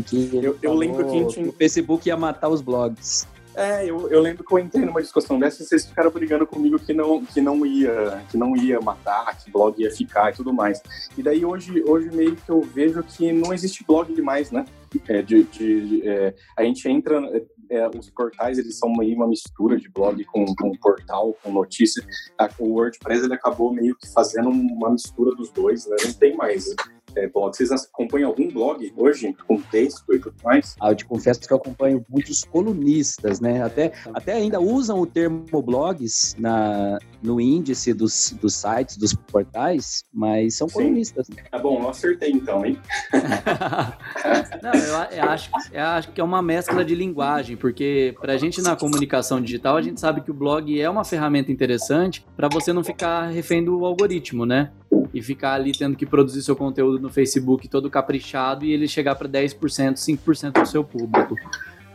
[0.07, 1.49] Que eu, eu lembro que, gente...
[1.49, 3.27] o Facebook ia matar os blogs.
[3.55, 6.79] É, eu, eu lembro que eu entrei numa discussão dessa e vocês ficaram brigando comigo
[6.79, 10.53] que não, que não ia que não ia matar, que blog ia ficar e tudo
[10.53, 10.81] mais.
[11.17, 14.65] E daí hoje, hoje meio que eu vejo que não existe blog demais, né?
[15.09, 17.21] É, de, de, de é, a gente entra,
[17.71, 22.03] é, os portais eles são meio uma mistura de blog com, com portal, com notícia.
[22.59, 25.97] O WordPress ele acabou meio que fazendo uma mistura dos dois, né?
[26.05, 26.75] Não tem mais
[27.17, 27.57] é, blog.
[27.57, 30.77] Vocês acompanham algum blog hoje, com texto e tudo mais?
[30.81, 33.63] Ah, eu te confesso que eu acompanho muitos colunistas, né?
[33.63, 40.05] Até, até ainda usam o termo blogs na, no índice dos, dos sites, dos portais,
[40.13, 40.75] mas são Sim.
[40.75, 41.29] colunistas.
[41.51, 42.79] Tá bom, eu acertei então, hein?
[44.63, 48.63] Não, eu, eu, acho, eu acho que é uma mescla de linguagem, porque pra gente
[48.63, 52.73] na comunicação digital, a gente sabe que o blog é uma ferramenta interessante para você
[52.73, 54.71] não ficar refém do algoritmo, né?
[55.13, 59.15] E ficar ali tendo que produzir seu conteúdo no Facebook todo caprichado e ele chegar
[59.15, 61.35] para 10%, 5% do seu público.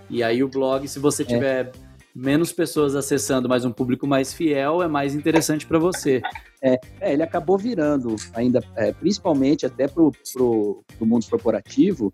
[0.10, 1.26] E aí o blog, se você é.
[1.26, 1.72] tiver é.
[2.16, 6.22] menos pessoas acessando, mas um público mais fiel, é mais interessante para você.
[6.62, 12.14] É, é, ele acabou virando ainda, é, principalmente até pro, pro, pro mundo corporativo,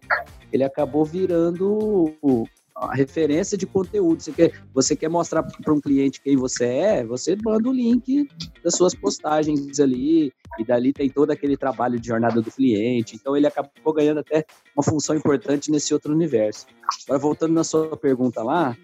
[0.52, 2.14] ele acabou virando
[2.76, 4.22] a referência de conteúdo.
[4.22, 8.28] Você quer, você quer mostrar para um cliente quem você é, você manda o link
[8.64, 13.16] das suas postagens ali, e dali tem todo aquele trabalho de jornada do cliente.
[13.16, 14.46] Então ele acabou ganhando até
[14.76, 16.66] uma função importante nesse outro universo.
[17.06, 18.76] Agora, voltando na sua pergunta lá,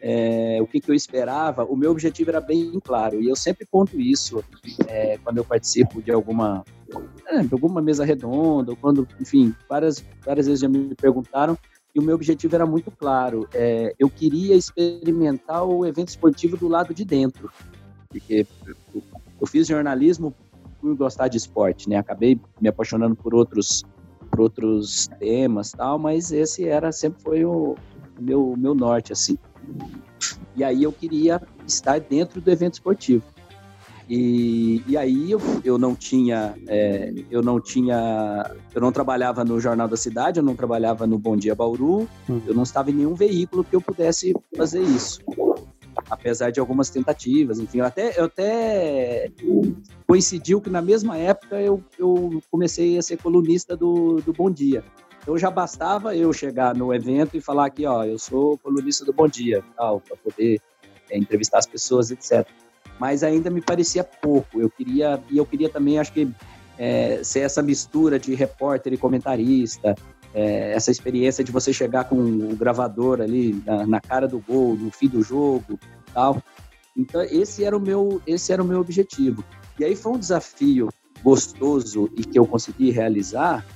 [0.00, 3.64] é, o que, que, eu esperava, o meu objetivo era bem claro, e eu sempre
[3.64, 4.44] conto isso
[4.86, 6.62] é, quando eu participo de alguma,
[7.26, 11.56] é, alguma mesa redonda, ou quando, enfim, várias, várias vezes já me perguntaram,
[11.94, 13.48] e o meu objetivo era muito claro.
[13.54, 17.50] É, eu queria experimentar o evento esportivo do lado de dentro,
[18.08, 18.46] porque
[19.40, 20.34] eu fiz jornalismo
[20.80, 21.96] por gostar de esporte, né?
[21.96, 23.84] Acabei me apaixonando por outros,
[24.30, 27.76] por outros temas, tal, mas esse era sempre foi o,
[28.18, 29.38] meu, meu norte, assim.
[30.56, 33.24] E aí eu queria estar dentro do evento esportivo.
[34.08, 39.58] E, e aí eu, eu não tinha, é, eu não tinha, eu não trabalhava no
[39.58, 42.40] Jornal da Cidade, eu não trabalhava no Bom Dia Bauru, hum.
[42.46, 45.20] eu não estava em nenhum veículo que eu pudesse fazer isso.
[46.10, 49.30] Apesar de algumas tentativas, enfim, eu até, eu até
[50.06, 54.84] coincidiu que na mesma época eu, eu comecei a ser colunista do, do Bom Dia.
[55.22, 59.14] Então já bastava eu chegar no evento e falar aqui, ó, eu sou colunista do
[59.14, 60.60] Bom Dia, tal, para poder
[61.08, 62.46] é, entrevistar as pessoas, etc
[63.04, 64.58] mas ainda me parecia pouco.
[64.58, 66.26] Eu queria, e eu queria também, acho que,
[66.78, 69.94] é, ser essa mistura de repórter e comentarista,
[70.32, 74.74] é, essa experiência de você chegar com o gravador ali na, na, cara do gol,
[74.74, 75.78] no fim do jogo,
[76.14, 76.42] tal.
[76.96, 79.44] Então esse era o meu, esse era o meu objetivo.
[79.78, 80.88] E aí foi um desafio
[81.22, 83.66] gostoso e que eu consegui realizar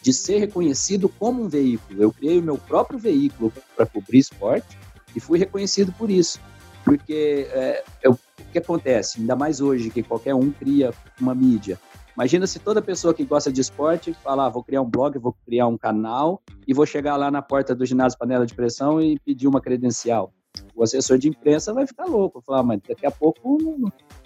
[0.00, 2.04] de ser reconhecido como um veículo.
[2.04, 4.78] Eu criei o meu próprio veículo para cobrir esporte
[5.16, 6.38] e fui reconhecido por isso
[6.86, 8.16] porque é, é, o
[8.52, 11.80] que acontece, ainda mais hoje, que qualquer um cria uma mídia.
[12.16, 15.36] Imagina se toda pessoa que gosta de esporte falar, ah, vou criar um blog, vou
[15.44, 19.18] criar um canal e vou chegar lá na porta do ginásio panela de pressão e
[19.18, 20.32] pedir uma credencial.
[20.76, 23.58] o assessor de imprensa vai ficar louco, falar, ah, mas daqui a pouco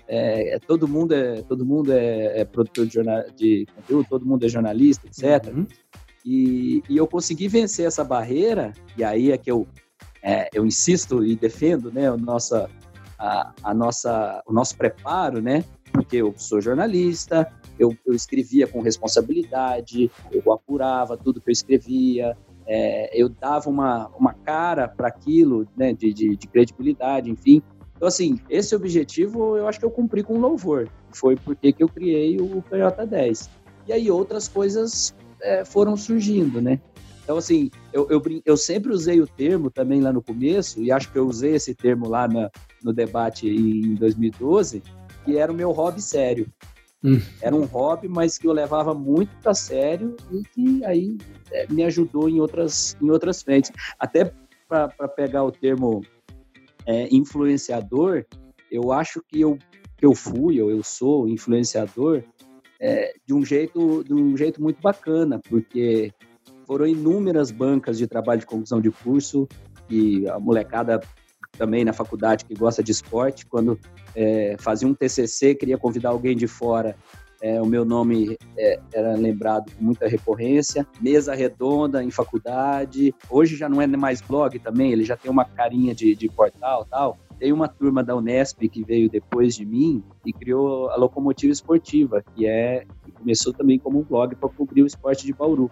[0.06, 4.44] é, todo mundo é todo mundo é, é produtor de, jornal, de, conteúdo, todo mundo
[4.44, 5.52] é jornalista, etc.
[5.52, 5.66] Uhum.
[6.24, 9.66] E, e, eu consegui vencer essa barreira, e aí é que eu,
[10.22, 12.68] é, eu insisto e defendo né, a nossa,
[13.18, 15.64] a, a, nossa, o nosso preparo, né?
[15.92, 22.36] Porque eu sou jornalista, eu, eu escrevia com responsabilidade, eu apurava tudo que eu escrevia,
[22.66, 27.62] é, eu dava uma, uma cara para aquilo, né, de, de, de, credibilidade, enfim.
[27.96, 30.88] Então, assim, esse objetivo eu acho que eu cumpri com louvor.
[31.12, 33.50] Foi porque que eu criei o Canhota 10.
[33.88, 36.80] E aí outras coisas é, foram surgindo, né?
[37.30, 41.12] Então, assim, eu, eu, eu, sempre usei o termo também lá no começo, e acho
[41.12, 42.50] que eu usei esse termo lá na,
[42.82, 44.82] no debate em 2012,
[45.24, 46.48] que era o meu hobby sério.
[47.04, 47.20] Hum.
[47.40, 51.18] Era um hobby, mas que eu levava muito a sério e que aí
[51.52, 53.70] é, me ajudou em outras, em outras frentes.
[53.96, 54.32] Até
[54.68, 56.02] para pegar o termo
[56.84, 58.24] é, influenciador,
[58.72, 59.56] eu acho que eu,
[59.96, 62.24] que eu fui, ou eu sou influenciador,
[62.80, 66.12] é, de, um jeito, de um jeito muito bacana, porque
[66.70, 69.48] foram inúmeras bancas de trabalho de conclusão de curso
[69.90, 71.00] e a molecada
[71.58, 73.76] também na faculdade que gosta de esporte, quando
[74.14, 76.94] é, fazia um TCC, queria convidar alguém de fora,
[77.42, 80.86] é, o meu nome é, era lembrado com muita recorrência.
[81.00, 83.12] Mesa redonda em faculdade.
[83.28, 86.86] Hoje já não é mais blog também, ele já tem uma carinha de, de portal
[86.88, 87.18] tal.
[87.36, 92.22] Tem uma turma da Unesp que veio depois de mim e criou a Locomotiva Esportiva,
[92.36, 95.68] que é que começou também como um blog para cobrir o esporte de Bauru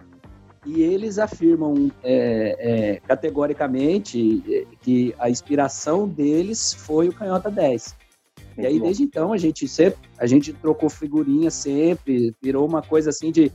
[0.65, 7.95] e eles afirmam é, é, categoricamente é, que a inspiração deles foi o Canhota 10.
[8.37, 8.85] Muito e aí, bom.
[8.85, 13.51] desde então, a gente sempre, a gente trocou figurinha sempre, virou uma coisa assim de,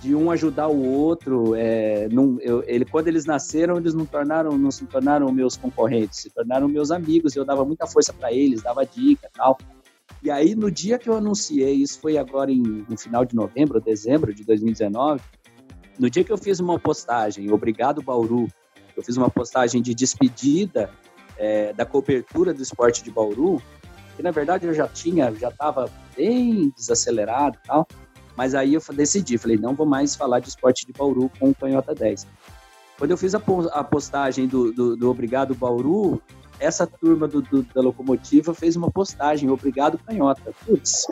[0.00, 1.54] de um ajudar o outro.
[1.54, 6.20] É, num, eu, ele, quando eles nasceram, eles não, tornaram, não se tornaram meus concorrentes,
[6.20, 7.36] se tornaram meus amigos.
[7.36, 9.58] Eu dava muita força para eles, dava dica tal.
[10.22, 13.80] E aí, no dia que eu anunciei, isso foi agora em, no final de novembro,
[13.80, 15.20] dezembro de 2019,
[15.98, 18.48] no dia que eu fiz uma postagem, obrigado Bauru,
[18.96, 20.90] eu fiz uma postagem de despedida
[21.36, 23.62] é, da cobertura do esporte de Bauru,
[24.16, 27.86] que na verdade eu já tinha, já estava bem desacelerado e tal,
[28.36, 31.54] mas aí eu decidi, falei, não vou mais falar de esporte de Bauru com o
[31.54, 32.26] Canhota 10.
[32.98, 33.40] Quando eu fiz a,
[33.84, 36.20] postagem do, do, do Obrigado Bauru,
[36.58, 40.54] essa turma do, do, da locomotiva fez uma postagem, Obrigado Canhota.
[40.64, 41.06] Putz,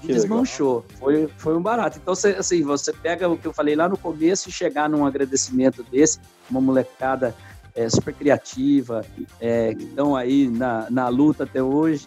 [0.00, 0.84] que desmanchou.
[0.98, 1.98] Foi, foi um barato.
[2.00, 5.04] Então, você, assim, você pega o que eu falei lá no começo e chegar num
[5.04, 6.18] agradecimento desse,
[6.50, 7.34] uma molecada
[7.74, 9.04] é, super criativa,
[9.40, 12.06] é, que estão aí na, na luta até hoje.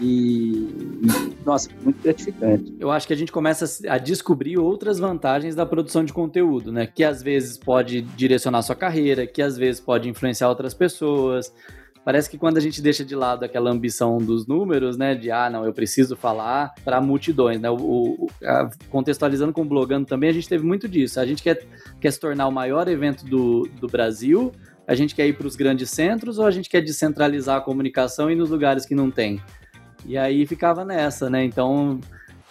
[0.00, 1.02] E,
[1.44, 2.74] nossa, muito gratificante.
[2.78, 6.86] Eu acho que a gente começa a descobrir outras vantagens da produção de conteúdo, né?
[6.86, 11.52] Que às vezes pode direcionar sua carreira, que às vezes pode influenciar outras pessoas
[12.04, 15.48] Parece que quando a gente deixa de lado aquela ambição dos números, né, de ah,
[15.48, 20.28] não, eu preciso falar para multidões, né, o, o a, contextualizando com o blogando também,
[20.28, 21.18] a gente teve muito disso.
[21.18, 21.66] A gente quer,
[21.98, 24.52] quer se tornar o maior evento do, do Brasil,
[24.86, 28.30] a gente quer ir para os grandes centros ou a gente quer descentralizar a comunicação
[28.30, 29.40] e nos lugares que não tem?
[30.04, 31.42] E aí ficava nessa, né?
[31.42, 31.98] Então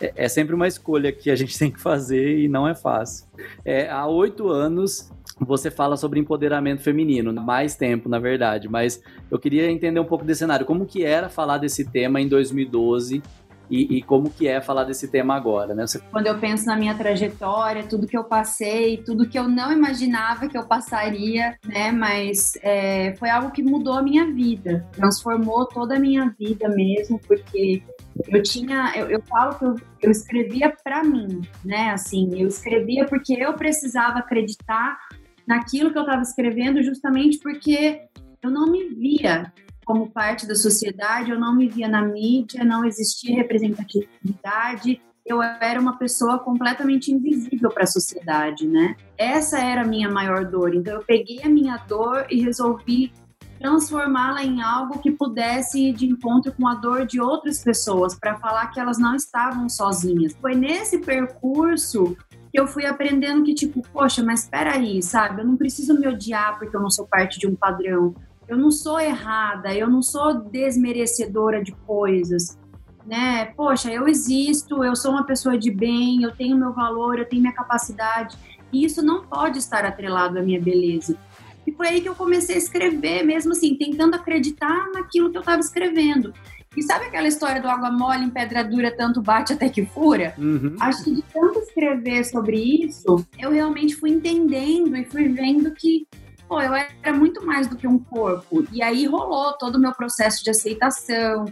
[0.02, 3.28] é, é sempre uma escolha que a gente tem que fazer e não é fácil.
[3.64, 5.12] É, há oito anos
[5.46, 10.26] você fala sobre empoderamento feminino, mais tempo, na verdade, mas eu queria entender um pouco
[10.26, 10.66] desse cenário.
[10.66, 13.22] Como que era falar desse tema em 2012
[13.70, 15.88] e, e, como que é falar desse tema agora, né?
[15.88, 16.00] Você...
[16.12, 20.48] Quando eu penso na minha trajetória, tudo que eu passei, tudo que eu não imaginava
[20.48, 21.92] que eu passaria, né?
[21.92, 27.20] Mas é, foi algo que mudou a minha vida, transformou toda a minha vida mesmo,
[27.26, 27.82] porque
[28.28, 31.90] eu tinha, eu, eu falo que eu, eu escrevia para mim, né?
[31.92, 35.00] Assim, eu escrevia porque eu precisava acreditar
[35.48, 38.02] naquilo que eu estava escrevendo, justamente porque
[38.42, 39.52] eu não me via
[39.86, 45.80] como parte da sociedade, eu não me via na mídia, não existia representatividade, eu era
[45.80, 48.96] uma pessoa completamente invisível para a sociedade, né?
[49.18, 50.76] Essa era a minha maior dor.
[50.76, 53.12] Então eu peguei a minha dor e resolvi
[53.58, 58.38] transformá-la em algo que pudesse ir de encontro com a dor de outras pessoas, para
[58.38, 60.36] falar que elas não estavam sozinhas.
[60.42, 62.18] Foi nesse percurso
[62.54, 65.42] eu fui aprendendo que, tipo, poxa, mas peraí, sabe?
[65.42, 68.14] Eu não preciso me odiar porque eu não sou parte de um padrão.
[68.48, 72.60] Eu não sou errada, eu não sou desmerecedora de coisas,
[73.06, 73.46] né?
[73.58, 77.42] Poxa, eu existo, eu sou uma pessoa de bem, eu tenho meu valor, eu tenho
[77.42, 78.38] minha capacidade.
[78.72, 81.18] E isso não pode estar atrelado à minha beleza.
[81.66, 85.42] E foi aí que eu comecei a escrever, mesmo assim, tentando acreditar naquilo que eu
[85.42, 86.34] estava escrevendo.
[86.76, 90.34] E sabe aquela história do água mole em pedra dura, tanto bate até que fura?
[90.38, 90.76] Uhum.
[90.80, 96.08] Acho que de tanto escrever sobre isso, eu realmente fui entendendo e fui vendo que,
[96.48, 98.66] pô, eu era muito mais do que um corpo.
[98.72, 101.46] E aí rolou todo o meu processo de aceitação,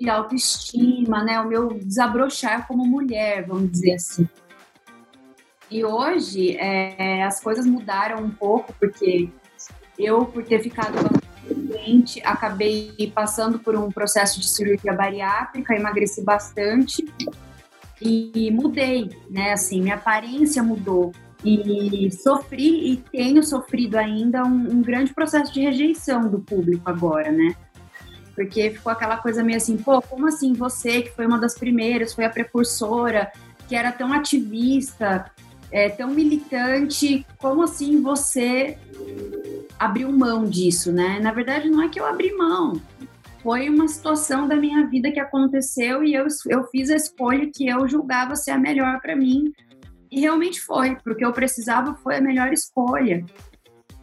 [0.00, 1.40] de autoestima, né?
[1.40, 4.28] O meu desabrochar como mulher, vamos dizer assim.
[5.70, 9.28] E hoje é, as coisas mudaram um pouco, porque
[9.98, 10.94] eu, por ter ficado
[12.24, 17.04] acabei passando por um processo de cirurgia bariátrica, emagreci bastante
[18.00, 19.52] e mudei, né?
[19.52, 21.12] Assim, minha aparência mudou.
[21.44, 27.30] E sofri e tenho sofrido ainda um, um grande processo de rejeição do público agora,
[27.30, 27.54] né?
[28.34, 32.14] Porque ficou aquela coisa meio assim, pô, como assim você, que foi uma das primeiras,
[32.14, 33.30] foi a precursora,
[33.68, 35.30] que era tão ativista,
[35.70, 38.78] é, tão militante, como assim você
[39.78, 41.18] abriu mão disso, né?
[41.20, 42.80] Na verdade, não é que eu abri mão,
[43.44, 47.68] foi uma situação da minha vida que aconteceu e eu, eu fiz a escolha que
[47.68, 49.52] eu julgava ser a melhor para mim.
[50.10, 53.22] E realmente foi, porque eu precisava foi a melhor escolha.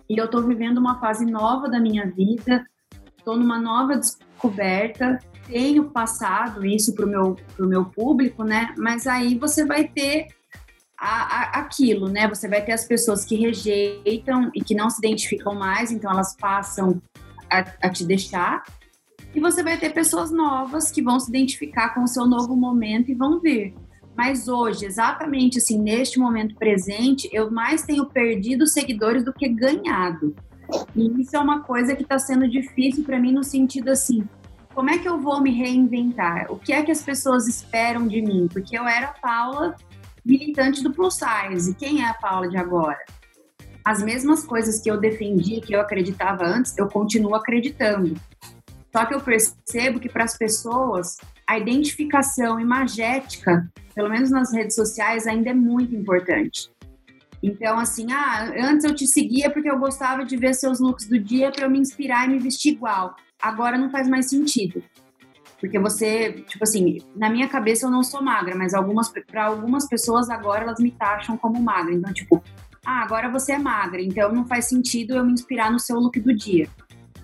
[0.07, 2.63] E eu estou vivendo uma fase nova da minha vida,
[3.17, 5.17] estou numa nova descoberta,
[5.47, 8.76] tenho passado isso para o meu, pro meu público, né?
[8.78, 10.28] Mas aí você vai ter
[11.01, 12.27] a, a, aquilo, né?
[12.27, 16.35] Você vai ter as pessoas que rejeitam e que não se identificam mais, então elas
[16.35, 17.01] passam
[17.49, 18.63] a, a te deixar.
[19.33, 23.09] E você vai ter pessoas novas que vão se identificar com o seu novo momento
[23.09, 23.73] e vão vir.
[24.15, 30.35] Mas hoje, exatamente assim, neste momento presente, eu mais tenho perdido seguidores do que ganhado.
[30.95, 34.23] E isso é uma coisa que está sendo difícil para mim no sentido assim,
[34.75, 36.51] como é que eu vou me reinventar?
[36.51, 38.47] O que é que as pessoas esperam de mim?
[38.51, 39.75] Porque eu era a Paula
[40.26, 41.76] militante do plus size.
[41.76, 42.99] Quem é a Paula de agora?
[43.84, 48.15] As mesmas coisas que eu defendi, que eu acreditava antes, eu continuo acreditando.
[48.91, 51.17] Só que eu percebo que para as pessoas
[51.47, 56.69] a identificação imagética, pelo menos nas redes sociais, ainda é muito importante.
[57.41, 61.17] Então, assim, ah, antes eu te seguia porque eu gostava de ver seus looks do
[61.17, 63.15] dia para eu me inspirar e me vestir igual.
[63.41, 64.84] Agora não faz mais sentido.
[65.62, 69.88] Porque você, tipo assim, na minha cabeça eu não sou magra, mas algumas para algumas
[69.88, 71.93] pessoas agora elas me taxam como magra.
[71.93, 72.43] Então, tipo,
[72.84, 76.20] ah, agora você é magra, então não faz sentido eu me inspirar no seu look
[76.20, 76.68] do dia.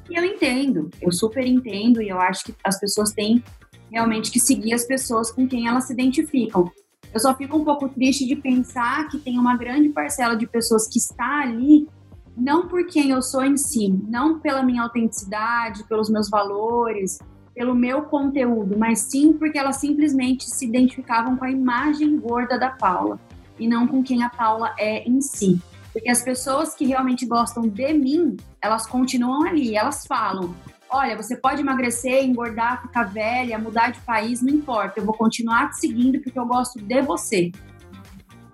[0.08, 3.44] E eu entendo, eu super entendo e eu acho que as pessoas têm
[3.92, 6.72] realmente que seguir as pessoas com quem elas se identificam.
[7.12, 10.88] Eu só fico um pouco triste de pensar que tem uma grande parcela de pessoas
[10.88, 11.88] que está ali
[12.36, 17.18] não por quem eu sou em si, não pela minha autenticidade, pelos meus valores,
[17.58, 22.70] pelo meu conteúdo, mas sim porque elas simplesmente se identificavam com a imagem gorda da
[22.70, 23.20] Paula
[23.58, 25.60] e não com quem a Paula é em si.
[25.92, 30.56] Porque as pessoas que realmente gostam de mim, elas continuam ali, elas falam:
[30.88, 35.72] olha, você pode emagrecer, engordar, ficar velha, mudar de país, não importa, eu vou continuar
[35.72, 37.52] te seguindo porque eu gosto de você.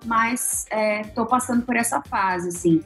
[0.05, 0.65] Mas
[1.03, 2.81] estou é, passando por essa fase, assim.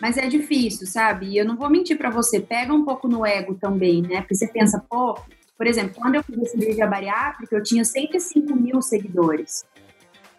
[0.00, 1.26] Mas é difícil, sabe?
[1.26, 4.20] E eu não vou mentir para você, pega um pouco no ego também, né?
[4.20, 5.16] Porque você pensa, pô,
[5.56, 9.64] por exemplo, quando eu fiz a cirurgia bariátrica, eu tinha 105 mil seguidores.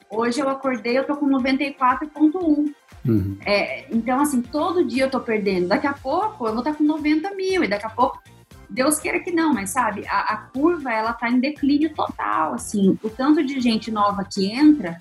[0.09, 2.73] Hoje eu acordei, eu tô com 94,1.
[3.07, 3.37] Uhum.
[3.45, 5.67] É, então, assim, todo dia eu tô perdendo.
[5.67, 8.21] Daqui a pouco eu vou estar com 90 mil, e daqui a pouco,
[8.69, 12.53] Deus queira que não, mas sabe, a, a curva ela tá em declínio total.
[12.53, 14.99] Assim, o tanto de gente nova que entra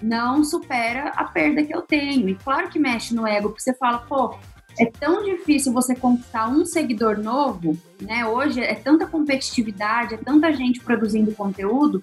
[0.00, 2.28] não supera a perda que eu tenho.
[2.28, 4.36] E claro que mexe no ego, porque você fala, pô,
[4.78, 8.26] é tão difícil você conquistar um seguidor novo, né?
[8.26, 12.02] Hoje é tanta competitividade, é tanta gente produzindo conteúdo,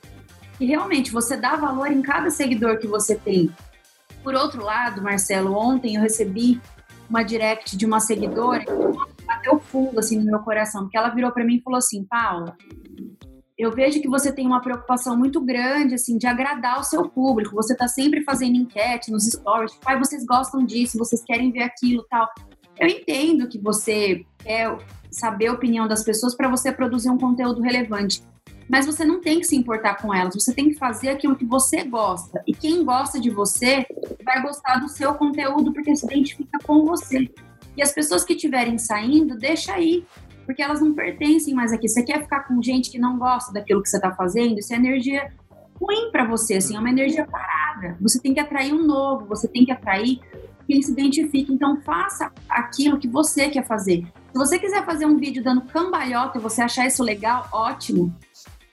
[0.57, 3.49] que realmente você dá valor em cada seguidor que você tem.
[4.23, 6.59] Por outro lado, Marcelo, ontem eu recebi
[7.09, 11.32] uma direct de uma seguidora que bateu fundo assim no meu coração, porque ela virou
[11.32, 12.57] para mim e falou assim: "Paula,
[13.57, 17.55] eu vejo que você tem uma preocupação muito grande assim de agradar o seu público.
[17.55, 22.05] Você está sempre fazendo enquete nos stories, pai, vocês gostam disso, vocês querem ver aquilo,
[22.09, 22.28] tal.
[22.80, 24.78] Eu entendo que você quer
[25.09, 28.21] saber a opinião das pessoas para você produzir um conteúdo relevante
[28.67, 31.45] mas você não tem que se importar com elas, você tem que fazer aquilo que
[31.45, 32.41] você gosta.
[32.47, 33.86] E quem gosta de você
[34.23, 37.30] vai gostar do seu conteúdo porque se identifica com você.
[37.78, 40.05] E as pessoas que estiverem saindo, deixa aí,
[40.45, 41.88] porque elas não pertencem mais aqui.
[41.88, 44.57] Você quer ficar com gente que não gosta daquilo que você está fazendo?
[44.57, 45.32] Isso é energia
[45.80, 47.97] ruim para você, assim, é uma energia parada.
[48.01, 50.19] Você tem que atrair um novo, você tem que atrair
[50.68, 51.51] quem se identifica.
[51.51, 54.05] Então, faça aquilo que você quer fazer.
[54.32, 58.13] Se você quiser fazer um vídeo dando cambalhota e você achar isso legal, ótimo.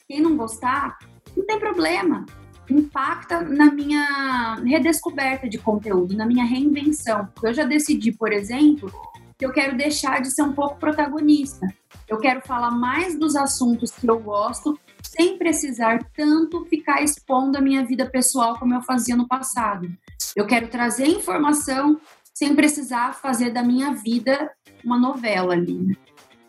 [0.08, 0.98] Quem não gostar,
[1.36, 2.26] não tem problema.
[2.70, 7.28] Impacta na minha redescoberta de conteúdo, na minha reinvenção.
[7.42, 8.90] Eu já decidi, por exemplo,
[9.38, 11.66] que eu quero deixar de ser um pouco protagonista.
[12.08, 17.60] Eu quero falar mais dos assuntos que eu gosto, sem precisar tanto ficar expondo a
[17.60, 19.88] minha vida pessoal como eu fazia no passado.
[20.34, 22.00] Eu quero trazer informação
[22.34, 24.50] sem precisar fazer da minha vida
[24.84, 25.74] uma novela ali.
[25.74, 25.94] Né?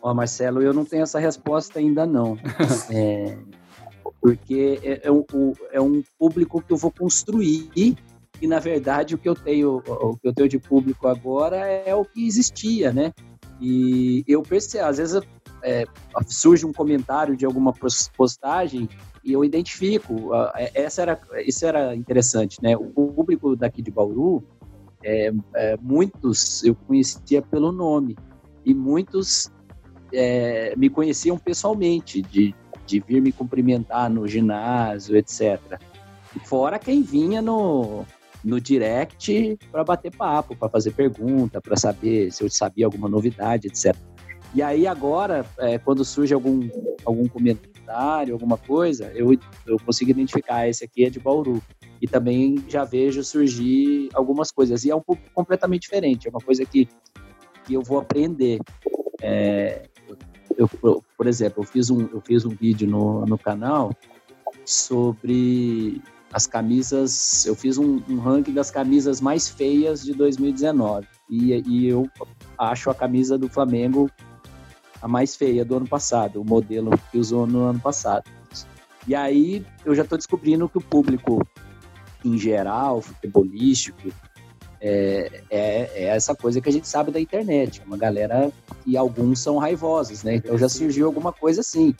[0.02, 2.38] Ó, Marcelo, eu não tenho essa resposta ainda não.
[2.90, 3.38] é,
[4.20, 5.24] porque é, é, um,
[5.70, 7.70] é um público que eu vou construir
[8.40, 11.94] e na verdade o que eu tenho o que eu tenho de público agora é
[11.94, 13.12] o que existia, né?
[13.60, 15.22] E eu percebo, às vezes
[15.64, 15.86] é,
[16.26, 17.72] surge um comentário de alguma
[18.16, 18.88] postagem
[19.24, 20.34] e eu identifico.
[20.54, 22.76] É, essa era, isso era interessante, né?
[22.76, 24.44] O público daqui de Bauru,
[25.02, 28.16] é, é, muitos eu conhecia pelo nome
[28.64, 29.50] e muitos
[30.12, 32.54] é, me conheciam pessoalmente, de,
[32.86, 35.60] de vir me cumprimentar no ginásio, etc.
[36.44, 38.04] Fora quem vinha no,
[38.42, 43.68] no direct para bater papo, para fazer pergunta, para saber se eu sabia alguma novidade,
[43.68, 43.96] etc.
[44.54, 46.68] E aí agora, é, quando surge algum,
[47.04, 49.36] algum comentário, alguma coisa, eu,
[49.66, 51.60] eu consigo identificar, esse aqui é de Bauru.
[52.00, 54.84] E também já vejo surgir algumas coisas.
[54.84, 56.88] E é um pouco completamente diferente, é uma coisa que,
[57.64, 58.60] que eu vou aprender.
[59.20, 59.88] É,
[60.56, 60.68] eu,
[61.16, 63.92] por exemplo, eu fiz um, eu fiz um vídeo no, no canal
[64.64, 66.00] sobre
[66.32, 67.44] as camisas.
[67.46, 71.06] Eu fiz um, um, ranking das camisas mais feias de 2019.
[71.28, 72.08] E, e eu
[72.58, 74.10] acho a camisa do Flamengo
[75.04, 78.24] a mais feia do ano passado, o modelo que usou no ano passado.
[79.06, 81.46] E aí eu já estou descobrindo que o público
[82.24, 84.08] em geral, futebolístico,
[84.80, 87.82] é, é, é, essa coisa que a gente sabe da internet.
[87.86, 88.50] Uma galera
[88.86, 90.36] e alguns são raivosos, né?
[90.36, 91.94] Então já surgiu alguma coisa assim.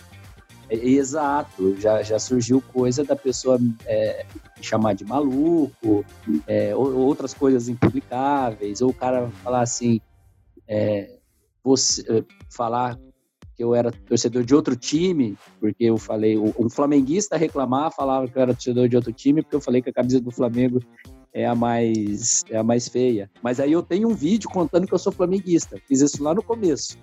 [0.71, 4.25] É, exato, já, já surgiu coisa da pessoa é,
[4.63, 6.07] chamar de maluco,
[6.47, 10.01] é, outras coisas impublicáveis, ou o cara falar assim,
[10.67, 11.19] é,
[11.63, 12.25] você
[12.55, 12.99] falar
[13.57, 18.37] que eu era torcedor de outro time, porque eu falei, um flamenguista reclamar, falava que
[18.37, 20.81] eu era torcedor de outro time, porque eu falei que a camisa do Flamengo
[21.33, 23.31] é a mais é a mais feia.
[23.43, 25.81] Mas aí eu tenho um vídeo contando que eu sou flamenguista.
[25.87, 26.97] Fiz isso lá no começo.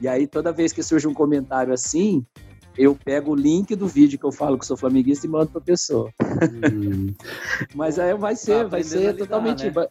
[0.00, 2.24] E aí toda vez que surge um comentário assim,
[2.78, 5.60] eu pego o link do vídeo que eu falo que sou flamenguista e mando para
[5.60, 6.10] a pessoa.
[6.72, 7.12] Hum.
[7.74, 9.64] mas aí vai ser, tá vai ser lidar, totalmente.
[9.64, 9.86] Né?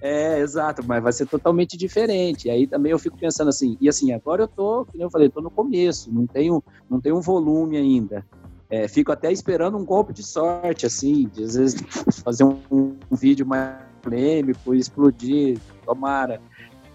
[0.00, 2.48] É, exato, mas vai ser totalmente diferente.
[2.48, 5.40] Aí também eu fico pensando assim, e assim, agora eu tô, como eu falei, tô
[5.40, 8.24] no começo, não tenho, não tenho um volume ainda.
[8.70, 11.82] É, fico até esperando um golpe de sorte, assim, de às vezes
[12.24, 16.40] fazer um, um vídeo mais polêmico explodir, tomara.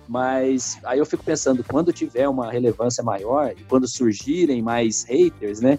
[0.08, 5.60] Mas aí eu fico pensando, quando tiver uma relevância maior e quando surgirem mais haters,
[5.60, 5.78] né?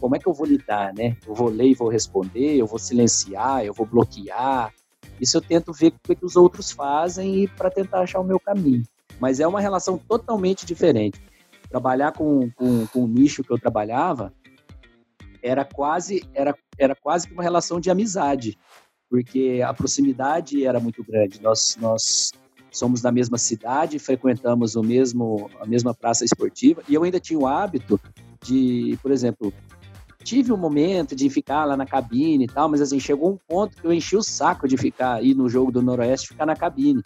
[0.00, 1.16] Como é que eu vou lidar, né?
[1.26, 4.72] Eu vou ler e vou responder, eu vou silenciar, eu vou bloquear.
[5.20, 8.38] Isso eu tento ver o que, os outros fazem e para tentar achar o meu
[8.38, 8.84] caminho.
[9.20, 11.20] Mas é uma relação totalmente diferente.
[11.68, 14.32] Trabalhar com, com, com o nicho que eu trabalhava
[15.42, 18.58] era quase era, era quase uma relação de amizade,
[19.08, 21.40] porque a proximidade era muito grande.
[21.40, 22.32] Nós, nós
[22.70, 27.38] somos da mesma cidade, frequentamos o mesmo, a mesma praça esportiva, e eu ainda tinha
[27.38, 27.98] o hábito
[28.42, 29.52] de, por exemplo,
[30.26, 33.80] tive um momento de ficar lá na cabine e tal, mas assim, chegou um ponto
[33.80, 37.00] que eu enchi o saco de ficar aí no jogo do Noroeste, ficar na cabine.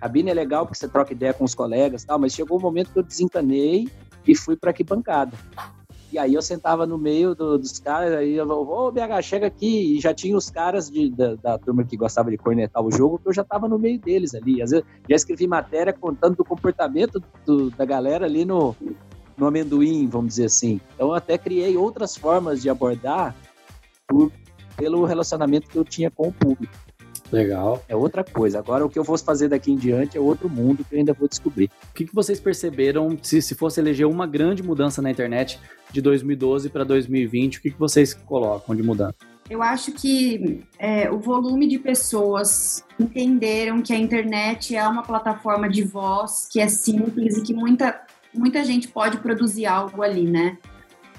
[0.00, 2.62] cabine é legal porque você troca ideia com os colegas e tal, mas chegou um
[2.62, 3.86] momento que eu desencanei
[4.26, 5.36] e fui para que bancada.
[6.10, 9.46] E aí eu sentava no meio do, dos caras, aí eu vou, ô BH, chega
[9.46, 9.98] aqui.
[9.98, 13.18] E já tinha os caras de, da, da, turma que gostava de cornetar o jogo,
[13.18, 14.62] que eu já tava no meio deles ali.
[14.62, 18.74] Às vezes já escrevi matéria contando do comportamento do, da galera ali no,
[19.38, 20.80] no amendoim, vamos dizer assim.
[20.94, 23.34] Então eu até criei outras formas de abordar
[24.06, 24.32] por,
[24.76, 26.74] pelo relacionamento que eu tinha com o público.
[27.30, 27.82] Legal.
[27.88, 28.58] É outra coisa.
[28.58, 31.12] Agora, o que eu vou fazer daqui em diante é outro mundo que eu ainda
[31.12, 31.70] vou descobrir.
[31.90, 35.60] O que, que vocês perceberam, se, se fosse eleger uma grande mudança na internet
[35.90, 39.14] de 2012 para 2020, o que, que vocês colocam de mudança?
[39.50, 45.68] Eu acho que é, o volume de pessoas entenderam que a internet é uma plataforma
[45.68, 47.98] de voz que é simples e que muita,
[48.38, 50.56] muita gente pode produzir algo ali, né?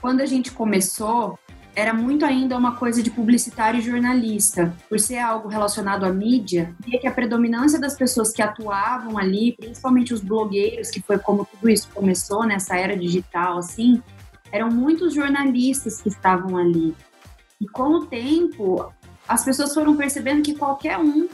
[0.02, 1.38] Quando a gente começou,
[1.76, 4.74] era muito ainda uma coisa de publicitário e jornalista.
[4.88, 9.52] Por ser algo relacionado à mídia, via que a predominância das pessoas que atuavam ali,
[9.52, 14.02] principalmente os blogueiros, que foi como tudo isso começou nessa era digital, assim,
[14.52, 16.96] eram muitos jornalistas que estavam ali.
[17.60, 18.92] E com o tempo,
[19.28, 21.28] as pessoas foram percebendo que qualquer um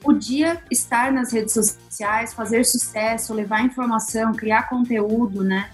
[0.00, 5.70] podia estar nas redes sociais, fazer sucesso, levar informação, criar conteúdo, né?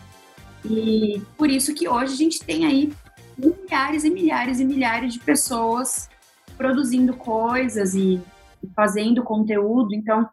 [0.65, 2.93] E por isso que hoje a gente tem aí
[3.37, 6.09] milhares e milhares e milhares de pessoas
[6.57, 8.21] produzindo coisas e
[8.75, 9.95] fazendo conteúdo.
[9.95, 10.29] Então,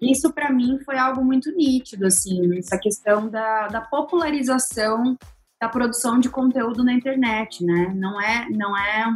[0.00, 5.16] isso para mim foi algo muito nítido, assim, essa questão da, da popularização
[5.60, 7.92] da produção de conteúdo na internet, né?
[7.94, 9.06] Não é, não é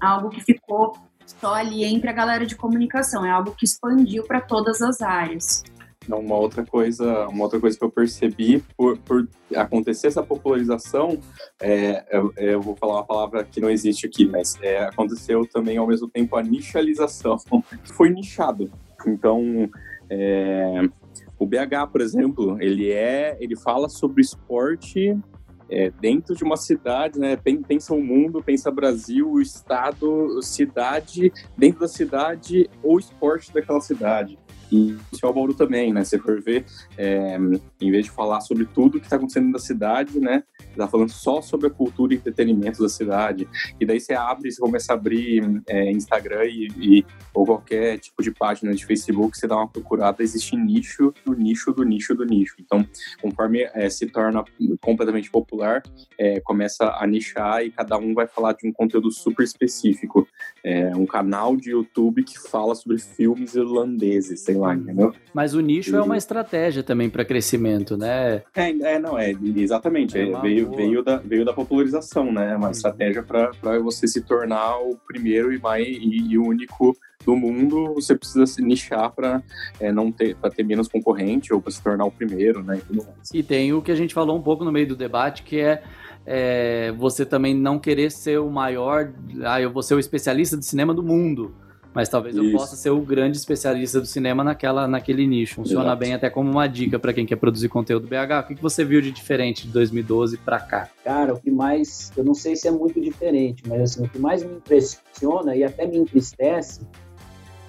[0.00, 0.96] algo que ficou
[1.40, 5.62] só ali entre a galera de comunicação, é algo que expandiu para todas as áreas.
[6.08, 11.18] Uma outra coisa, uma outra coisa que eu percebi por, por acontecer essa popularização,
[11.60, 15.76] é, eu, eu, vou falar uma palavra que não existe aqui, mas é, aconteceu também
[15.76, 17.36] ao mesmo tempo a nichalização.
[17.84, 18.70] Foi nichado.
[19.06, 19.68] Então,
[20.08, 20.88] é,
[21.38, 25.14] o BH, por exemplo, ele é, ele fala sobre esporte
[25.70, 27.36] é, dentro de uma cidade, né?
[27.36, 34.38] Pensa o mundo, pensa Brasil, o estado, cidade, dentro da cidade, ou esporte daquela cidade.
[34.70, 36.04] E o São Paulo também, né?
[36.04, 36.64] Se for ver,
[36.96, 37.38] é,
[37.80, 40.42] em vez de falar sobre tudo que está acontecendo na cidade, né?
[40.78, 43.48] Tá falando só sobre a cultura e entretenimento da cidade.
[43.80, 48.22] E daí você abre, você começa a abrir é, Instagram e, e, ou qualquer tipo
[48.22, 52.24] de página de Facebook, você dá uma procurada, existe nicho do nicho do nicho do
[52.24, 52.54] nicho.
[52.60, 52.86] Então,
[53.20, 54.44] conforme é, se torna
[54.80, 55.82] completamente popular,
[56.18, 60.26] é, começa a nichar e cada um vai falar de um conteúdo super específico.
[60.64, 65.14] É, um canal de YouTube que fala sobre filmes irlandeses, sei lá, entendeu?
[65.32, 66.00] Mas o nicho é e...
[66.00, 68.42] é uma estratégia também para crescimento, né?
[68.54, 70.18] É, é, não, é, exatamente.
[70.18, 72.56] É, veio, veio, da, veio da popularização, né?
[72.56, 72.72] Uma uhum.
[72.72, 78.14] estratégia para você se tornar o primeiro e, mais, e, e único do mundo, você
[78.14, 79.42] precisa se nichar para
[79.80, 82.80] é, não ter, para ter menos concorrente ou para se tornar o primeiro, né?
[83.34, 85.60] E, e tem o que a gente falou um pouco no meio do debate, que
[85.60, 85.82] é
[86.30, 89.14] é, você também não querer ser o maior,
[89.44, 91.54] ah, eu vou ser o especialista de cinema do mundo.
[91.98, 92.44] Mas talvez Isso.
[92.44, 95.56] eu possa ser o grande especialista do cinema naquela, naquele nicho.
[95.56, 95.98] Funciona Exato.
[95.98, 98.44] bem até como uma dica para quem quer produzir conteúdo BH.
[98.44, 100.88] O que você viu de diferente de 2012 para cá?
[101.02, 104.16] Cara, o que mais, eu não sei se é muito diferente, mas assim, o que
[104.16, 106.82] mais me impressiona e até me entristece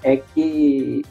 [0.03, 1.01] é que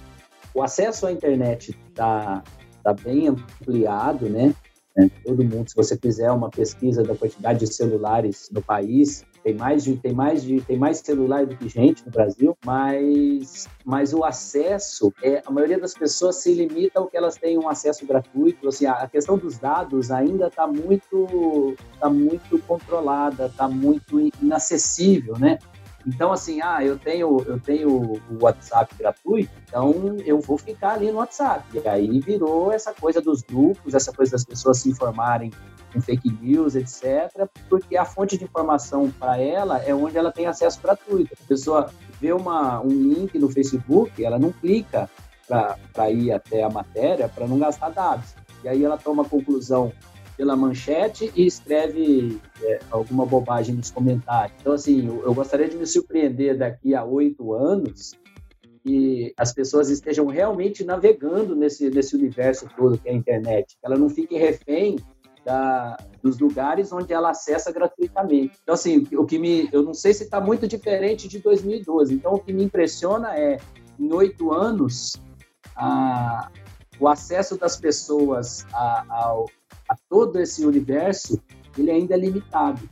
[0.55, 2.45] o acesso à internet está
[2.85, 4.55] tá bem ampliado, né?
[4.97, 5.11] Né?
[5.25, 9.85] Todo mundo, se você fizer uma pesquisa da quantidade de celulares no país, tem mais
[9.85, 14.23] de tem mais de tem mais celular do que gente no Brasil, mas mas o
[14.23, 18.69] acesso é a maioria das pessoas se limita ao que elas têm um acesso gratuito.
[18.69, 25.59] Assim, a questão dos dados ainda está muito tá muito controlada, está muito inacessível, né?
[26.07, 31.11] Então, assim, ah, eu tenho, eu tenho o WhatsApp gratuito, então eu vou ficar ali
[31.11, 31.65] no WhatsApp.
[31.75, 35.51] E aí virou essa coisa dos grupos, essa coisa das pessoas se informarem
[35.93, 40.47] com fake news, etc., porque a fonte de informação para ela é onde ela tem
[40.47, 41.35] acesso gratuito.
[41.35, 45.09] A pessoa vê uma, um link no Facebook, ela não clica
[45.47, 48.35] para ir até a matéria para não gastar dados.
[48.63, 49.93] E aí ela toma a conclusão
[50.37, 54.57] pela manchete e escreve é, alguma bobagem nos comentários.
[54.61, 58.13] Então, assim, eu, eu gostaria de me surpreender daqui a oito anos
[58.85, 63.77] que as pessoas estejam realmente navegando nesse, nesse universo todo que é a internet.
[63.83, 64.97] Ela não fique refém
[65.49, 68.53] da, dos lugares onde ela acessa gratuitamente.
[68.63, 72.13] Então, assim, o que me, eu não sei se está muito diferente de 2012.
[72.13, 73.57] Então, o que me impressiona é,
[73.99, 75.17] em oito anos,
[75.75, 76.51] a,
[77.01, 79.47] o acesso das pessoas a, ao,
[79.89, 81.41] a todo esse universo,
[81.79, 82.87] ele ainda é limitado.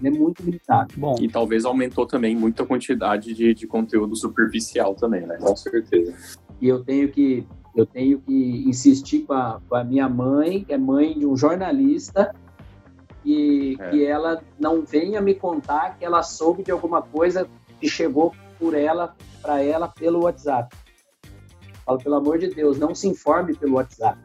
[0.00, 0.94] Ele é muito limitado.
[0.96, 5.36] Bom, e talvez aumentou também muito a quantidade de, de conteúdo superficial também, né?
[5.36, 6.14] Com certeza.
[6.58, 7.46] E eu tenho que
[7.80, 11.36] eu tenho que insistir com a, com a minha mãe, que é mãe de um
[11.36, 12.34] jornalista,
[13.24, 13.90] e é.
[13.90, 17.48] que ela não venha me contar que ela soube de alguma coisa
[17.80, 20.74] que chegou por ela, para ela, pelo WhatsApp.
[21.84, 24.18] Falo, pelo amor de Deus, não se informe pelo WhatsApp.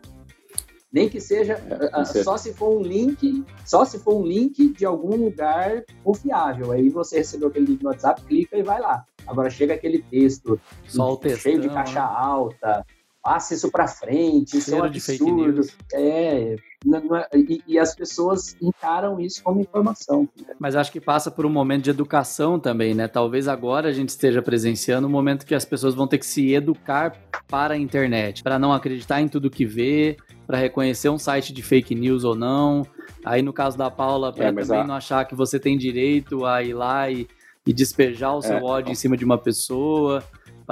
[0.91, 4.85] Nem que seja é, só se for um link, só se for um link de
[4.85, 6.71] algum lugar confiável.
[6.71, 9.03] Aí você recebeu aquele link no WhatsApp, clica e vai lá.
[9.25, 12.07] Agora chega aquele texto só textão, cheio de caixa né?
[12.11, 12.85] alta,
[13.23, 15.61] passa isso para frente, isso Cheiro é um absurdo.
[15.93, 20.27] É, é, e, e, as pessoas encaram isso como informação.
[20.59, 23.07] Mas acho que passa por um momento de educação também, né?
[23.07, 26.53] Talvez agora a gente esteja presenciando um momento que as pessoas vão ter que se
[26.53, 27.17] educar
[27.47, 31.63] para a internet, para não acreditar em tudo que vê, para reconhecer um site de
[31.63, 32.85] fake news ou não.
[33.23, 34.83] Aí no caso da Paula, para é, também a...
[34.83, 37.25] não achar que você tem direito a ir lá e,
[37.65, 40.21] e despejar o seu é, ódio em cima de uma pessoa.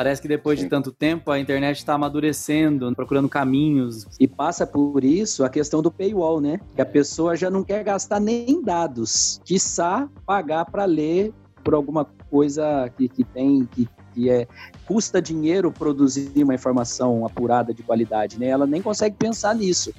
[0.01, 0.65] Parece que depois Sim.
[0.65, 4.07] de tanto tempo a internet está amadurecendo, procurando caminhos.
[4.19, 6.59] E passa por isso a questão do paywall, né?
[6.75, 11.31] Que a pessoa já não quer gastar nem dados, quiçá pagar para ler
[11.63, 14.47] por alguma coisa que, que tem, que que é
[14.87, 18.47] custa dinheiro produzir uma informação apurada de qualidade, né?
[18.47, 19.93] Ela nem consegue pensar nisso.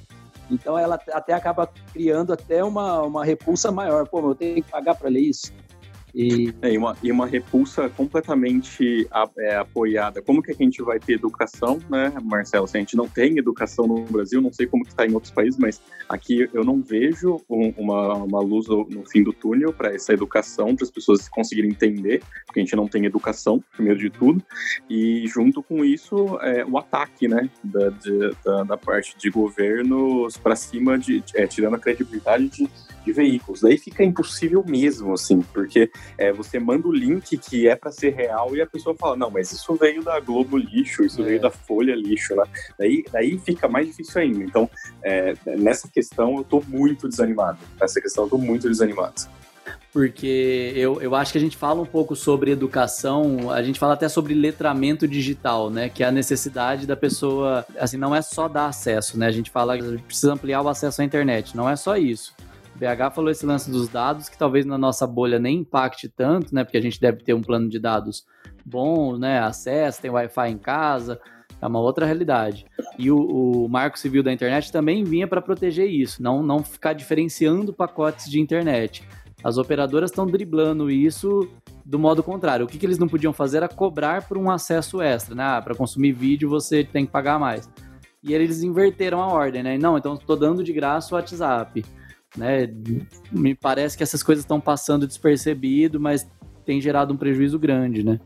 [0.51, 4.05] Então ela até acaba criando até uma, uma repulsa maior.
[4.05, 5.53] Pô, eu tenho que pagar para ler isso.
[6.13, 10.21] E, é, e, uma, e uma repulsa completamente a, é, apoiada.
[10.21, 12.67] Como que a gente vai ter educação, né, Marcelo?
[12.67, 15.59] Se a gente não tem educação no Brasil, não sei como está em outros países,
[15.59, 19.93] mas aqui eu não vejo um, uma, uma luz no, no fim do túnel para
[19.93, 24.11] essa educação, para as pessoas conseguirem entender, porque a gente não tem educação, primeiro de
[24.11, 24.43] tudo.
[24.87, 30.37] E junto com isso, é, o ataque, né, da, de, da, da, parte de governos
[30.37, 32.69] para cima, de, é, tirando a credibilidade de,
[33.03, 33.61] de veículos.
[33.61, 38.13] Daí fica impossível mesmo, assim, porque é, você manda o link que é para ser
[38.13, 41.25] real e a pessoa fala, não, mas isso veio da Globo lixo, isso é.
[41.25, 42.43] veio da Folha lixo, né?
[42.77, 44.43] Daí, daí fica mais difícil ainda.
[44.43, 44.69] Então,
[45.03, 47.59] é, nessa questão eu tô muito desanimado.
[47.79, 49.23] Nessa questão eu tô muito desanimado
[49.93, 53.93] porque eu, eu acho que a gente fala um pouco sobre educação, a gente fala
[53.93, 55.87] até sobre letramento digital, né?
[55.87, 59.27] Que é a necessidade da pessoa, assim, não é só dar acesso, né?
[59.27, 62.33] A gente fala que precisa ampliar o acesso à internet, não é só isso.
[62.75, 66.63] BH falou esse lance dos dados, que talvez na nossa bolha nem impacte tanto, né?
[66.63, 68.25] Porque a gente deve ter um plano de dados
[68.65, 69.39] bom, né?
[69.39, 71.19] Acesso, tem Wi-Fi em casa,
[71.61, 72.65] é uma outra realidade.
[72.97, 76.93] E o, o Marco Civil da internet também vinha para proteger isso, não, não ficar
[76.93, 79.03] diferenciando pacotes de internet.
[79.43, 81.49] As operadoras estão driblando isso
[81.85, 82.65] do modo contrário.
[82.65, 85.43] O que, que, eles não podiam fazer era cobrar por um acesso extra, né?
[85.43, 87.69] Ah, para consumir vídeo você tem que pagar mais.
[88.23, 89.77] E eles inverteram a ordem, né?
[89.77, 91.83] Não, então estou dando de graça o WhatsApp.
[92.37, 92.67] Né?
[93.31, 96.29] Me parece que essas coisas estão passando despercebido, mas
[96.65, 98.19] tem gerado um prejuízo grande, né?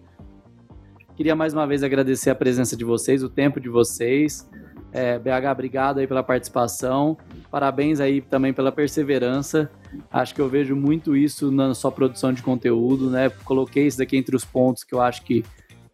[1.15, 4.47] Queria mais uma vez agradecer a presença de vocês, o tempo de vocês.
[4.91, 7.17] É, BH, obrigado aí pela participação.
[7.51, 9.69] Parabéns aí também pela perseverança.
[10.11, 13.29] Acho que eu vejo muito isso na sua produção de conteúdo, né?
[13.43, 15.43] Coloquei isso daqui entre os pontos que eu acho que,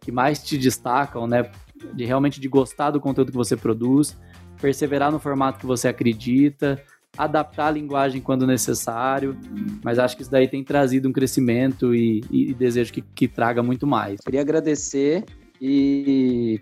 [0.00, 1.50] que mais te destacam, né?
[1.94, 4.16] De realmente de gostar do conteúdo que você produz,
[4.60, 6.82] perseverar no formato que você acredita,
[7.16, 9.36] adaptar a linguagem quando necessário,
[9.82, 13.62] mas acho que isso daí tem trazido um crescimento e, e desejo que, que traga
[13.62, 14.20] muito mais.
[14.20, 15.24] Queria agradecer
[15.60, 16.60] e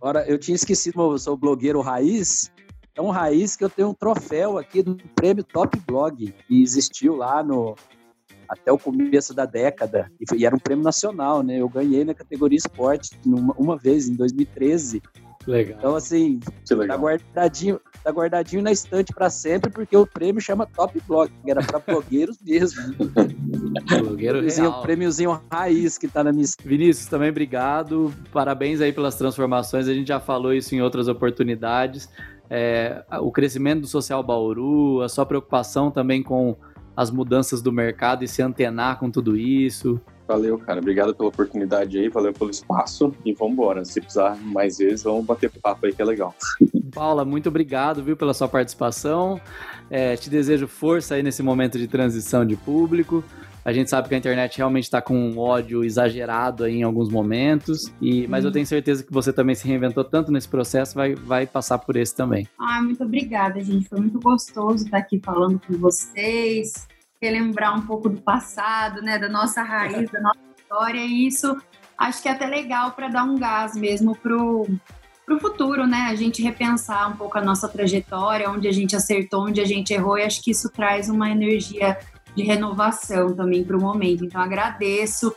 [0.00, 2.50] agora eu tinha esquecido, eu sou blogueiro raiz,
[2.94, 7.16] é um raiz que eu tenho um troféu aqui do prêmio Top Blog, que existiu
[7.16, 7.76] lá no
[8.48, 11.60] até o começo da década, e, foi, e era um prêmio nacional, né?
[11.60, 15.02] Eu ganhei na categoria esporte uma, uma vez, em 2013.
[15.48, 15.78] Legal.
[15.78, 21.00] Então, assim, tá guardadinho, tá guardadinho na estante para sempre, porque o prêmio chama Top
[21.08, 22.82] Blog, era para blogueiros mesmo.
[23.98, 24.80] Blogueiro real.
[24.80, 28.12] O prêmiozinho raiz que tá na minha Vinícius, também obrigado.
[28.30, 29.88] Parabéns aí pelas transformações.
[29.88, 32.10] A gente já falou isso em outras oportunidades.
[32.50, 36.56] É, o crescimento do Social Bauru, a sua preocupação também com
[36.94, 39.98] as mudanças do mercado e se antenar com tudo isso.
[40.28, 40.78] Valeu, cara.
[40.78, 43.82] Obrigado pela oportunidade aí, valeu pelo espaço e vamos embora.
[43.86, 46.34] Se precisar mais vezes, vamos bater papo aí que é legal.
[46.94, 49.40] Paula, muito obrigado, viu, pela sua participação.
[49.90, 53.24] É, te desejo força aí nesse momento de transição de público.
[53.64, 57.10] A gente sabe que a internet realmente está com um ódio exagerado aí em alguns
[57.10, 61.14] momentos, e mas eu tenho certeza que você também se reinventou tanto nesse processo, vai,
[61.14, 62.46] vai passar por esse também.
[62.58, 63.88] Ah, muito obrigada, gente.
[63.88, 66.87] Foi muito gostoso estar aqui falando com vocês
[67.20, 71.56] relembrar um pouco do passado, né, da nossa raiz, da nossa história, e isso
[71.96, 74.66] acho que é até legal para dar um gás mesmo pro
[75.26, 76.06] pro futuro, né?
[76.08, 79.92] A gente repensar um pouco a nossa trajetória, onde a gente acertou, onde a gente
[79.92, 81.98] errou, e acho que isso traz uma energia
[82.34, 84.24] de renovação também para o momento.
[84.24, 85.34] Então agradeço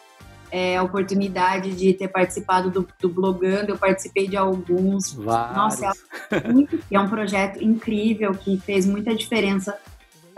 [0.49, 5.13] é, a oportunidade de ter participado do, do Blogando, eu participei de alguns.
[5.13, 5.57] Vários.
[5.57, 5.91] Nossa,
[6.31, 9.77] é, muito, é um projeto incrível que fez muita diferença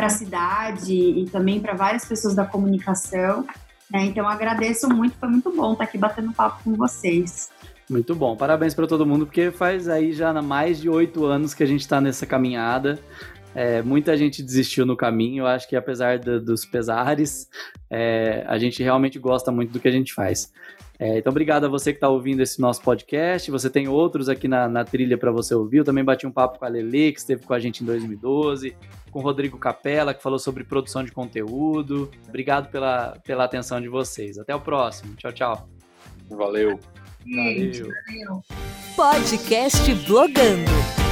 [0.04, 3.48] para a cidade e também para várias pessoas da comunicação.
[3.90, 4.06] Né?
[4.06, 7.50] Então, agradeço muito, foi muito bom estar aqui batendo papo com vocês.
[7.90, 11.64] Muito bom, parabéns para todo mundo, porque faz aí já mais de oito anos que
[11.64, 13.00] a gente está nessa caminhada.
[13.56, 17.48] É, muita gente desistiu no caminho, eu acho que apesar do, dos pesares,
[17.90, 20.52] é, a gente realmente gosta muito do que a gente faz.
[21.00, 23.50] É, então, obrigado a você que está ouvindo esse nosso podcast.
[23.50, 25.78] Você tem outros aqui na, na trilha para você ouvir.
[25.78, 28.76] Eu também bati um papo com a Lele, que esteve com a gente em 2012
[29.14, 32.10] com o Rodrigo Capella, que falou sobre produção de conteúdo.
[32.28, 34.40] Obrigado pela, pela atenção de vocês.
[34.40, 35.16] Até o próximo.
[35.16, 35.70] Tchau, tchau.
[36.30, 36.80] Valeu.
[37.24, 38.42] Valeu.
[38.96, 41.03] Podcast Blogando.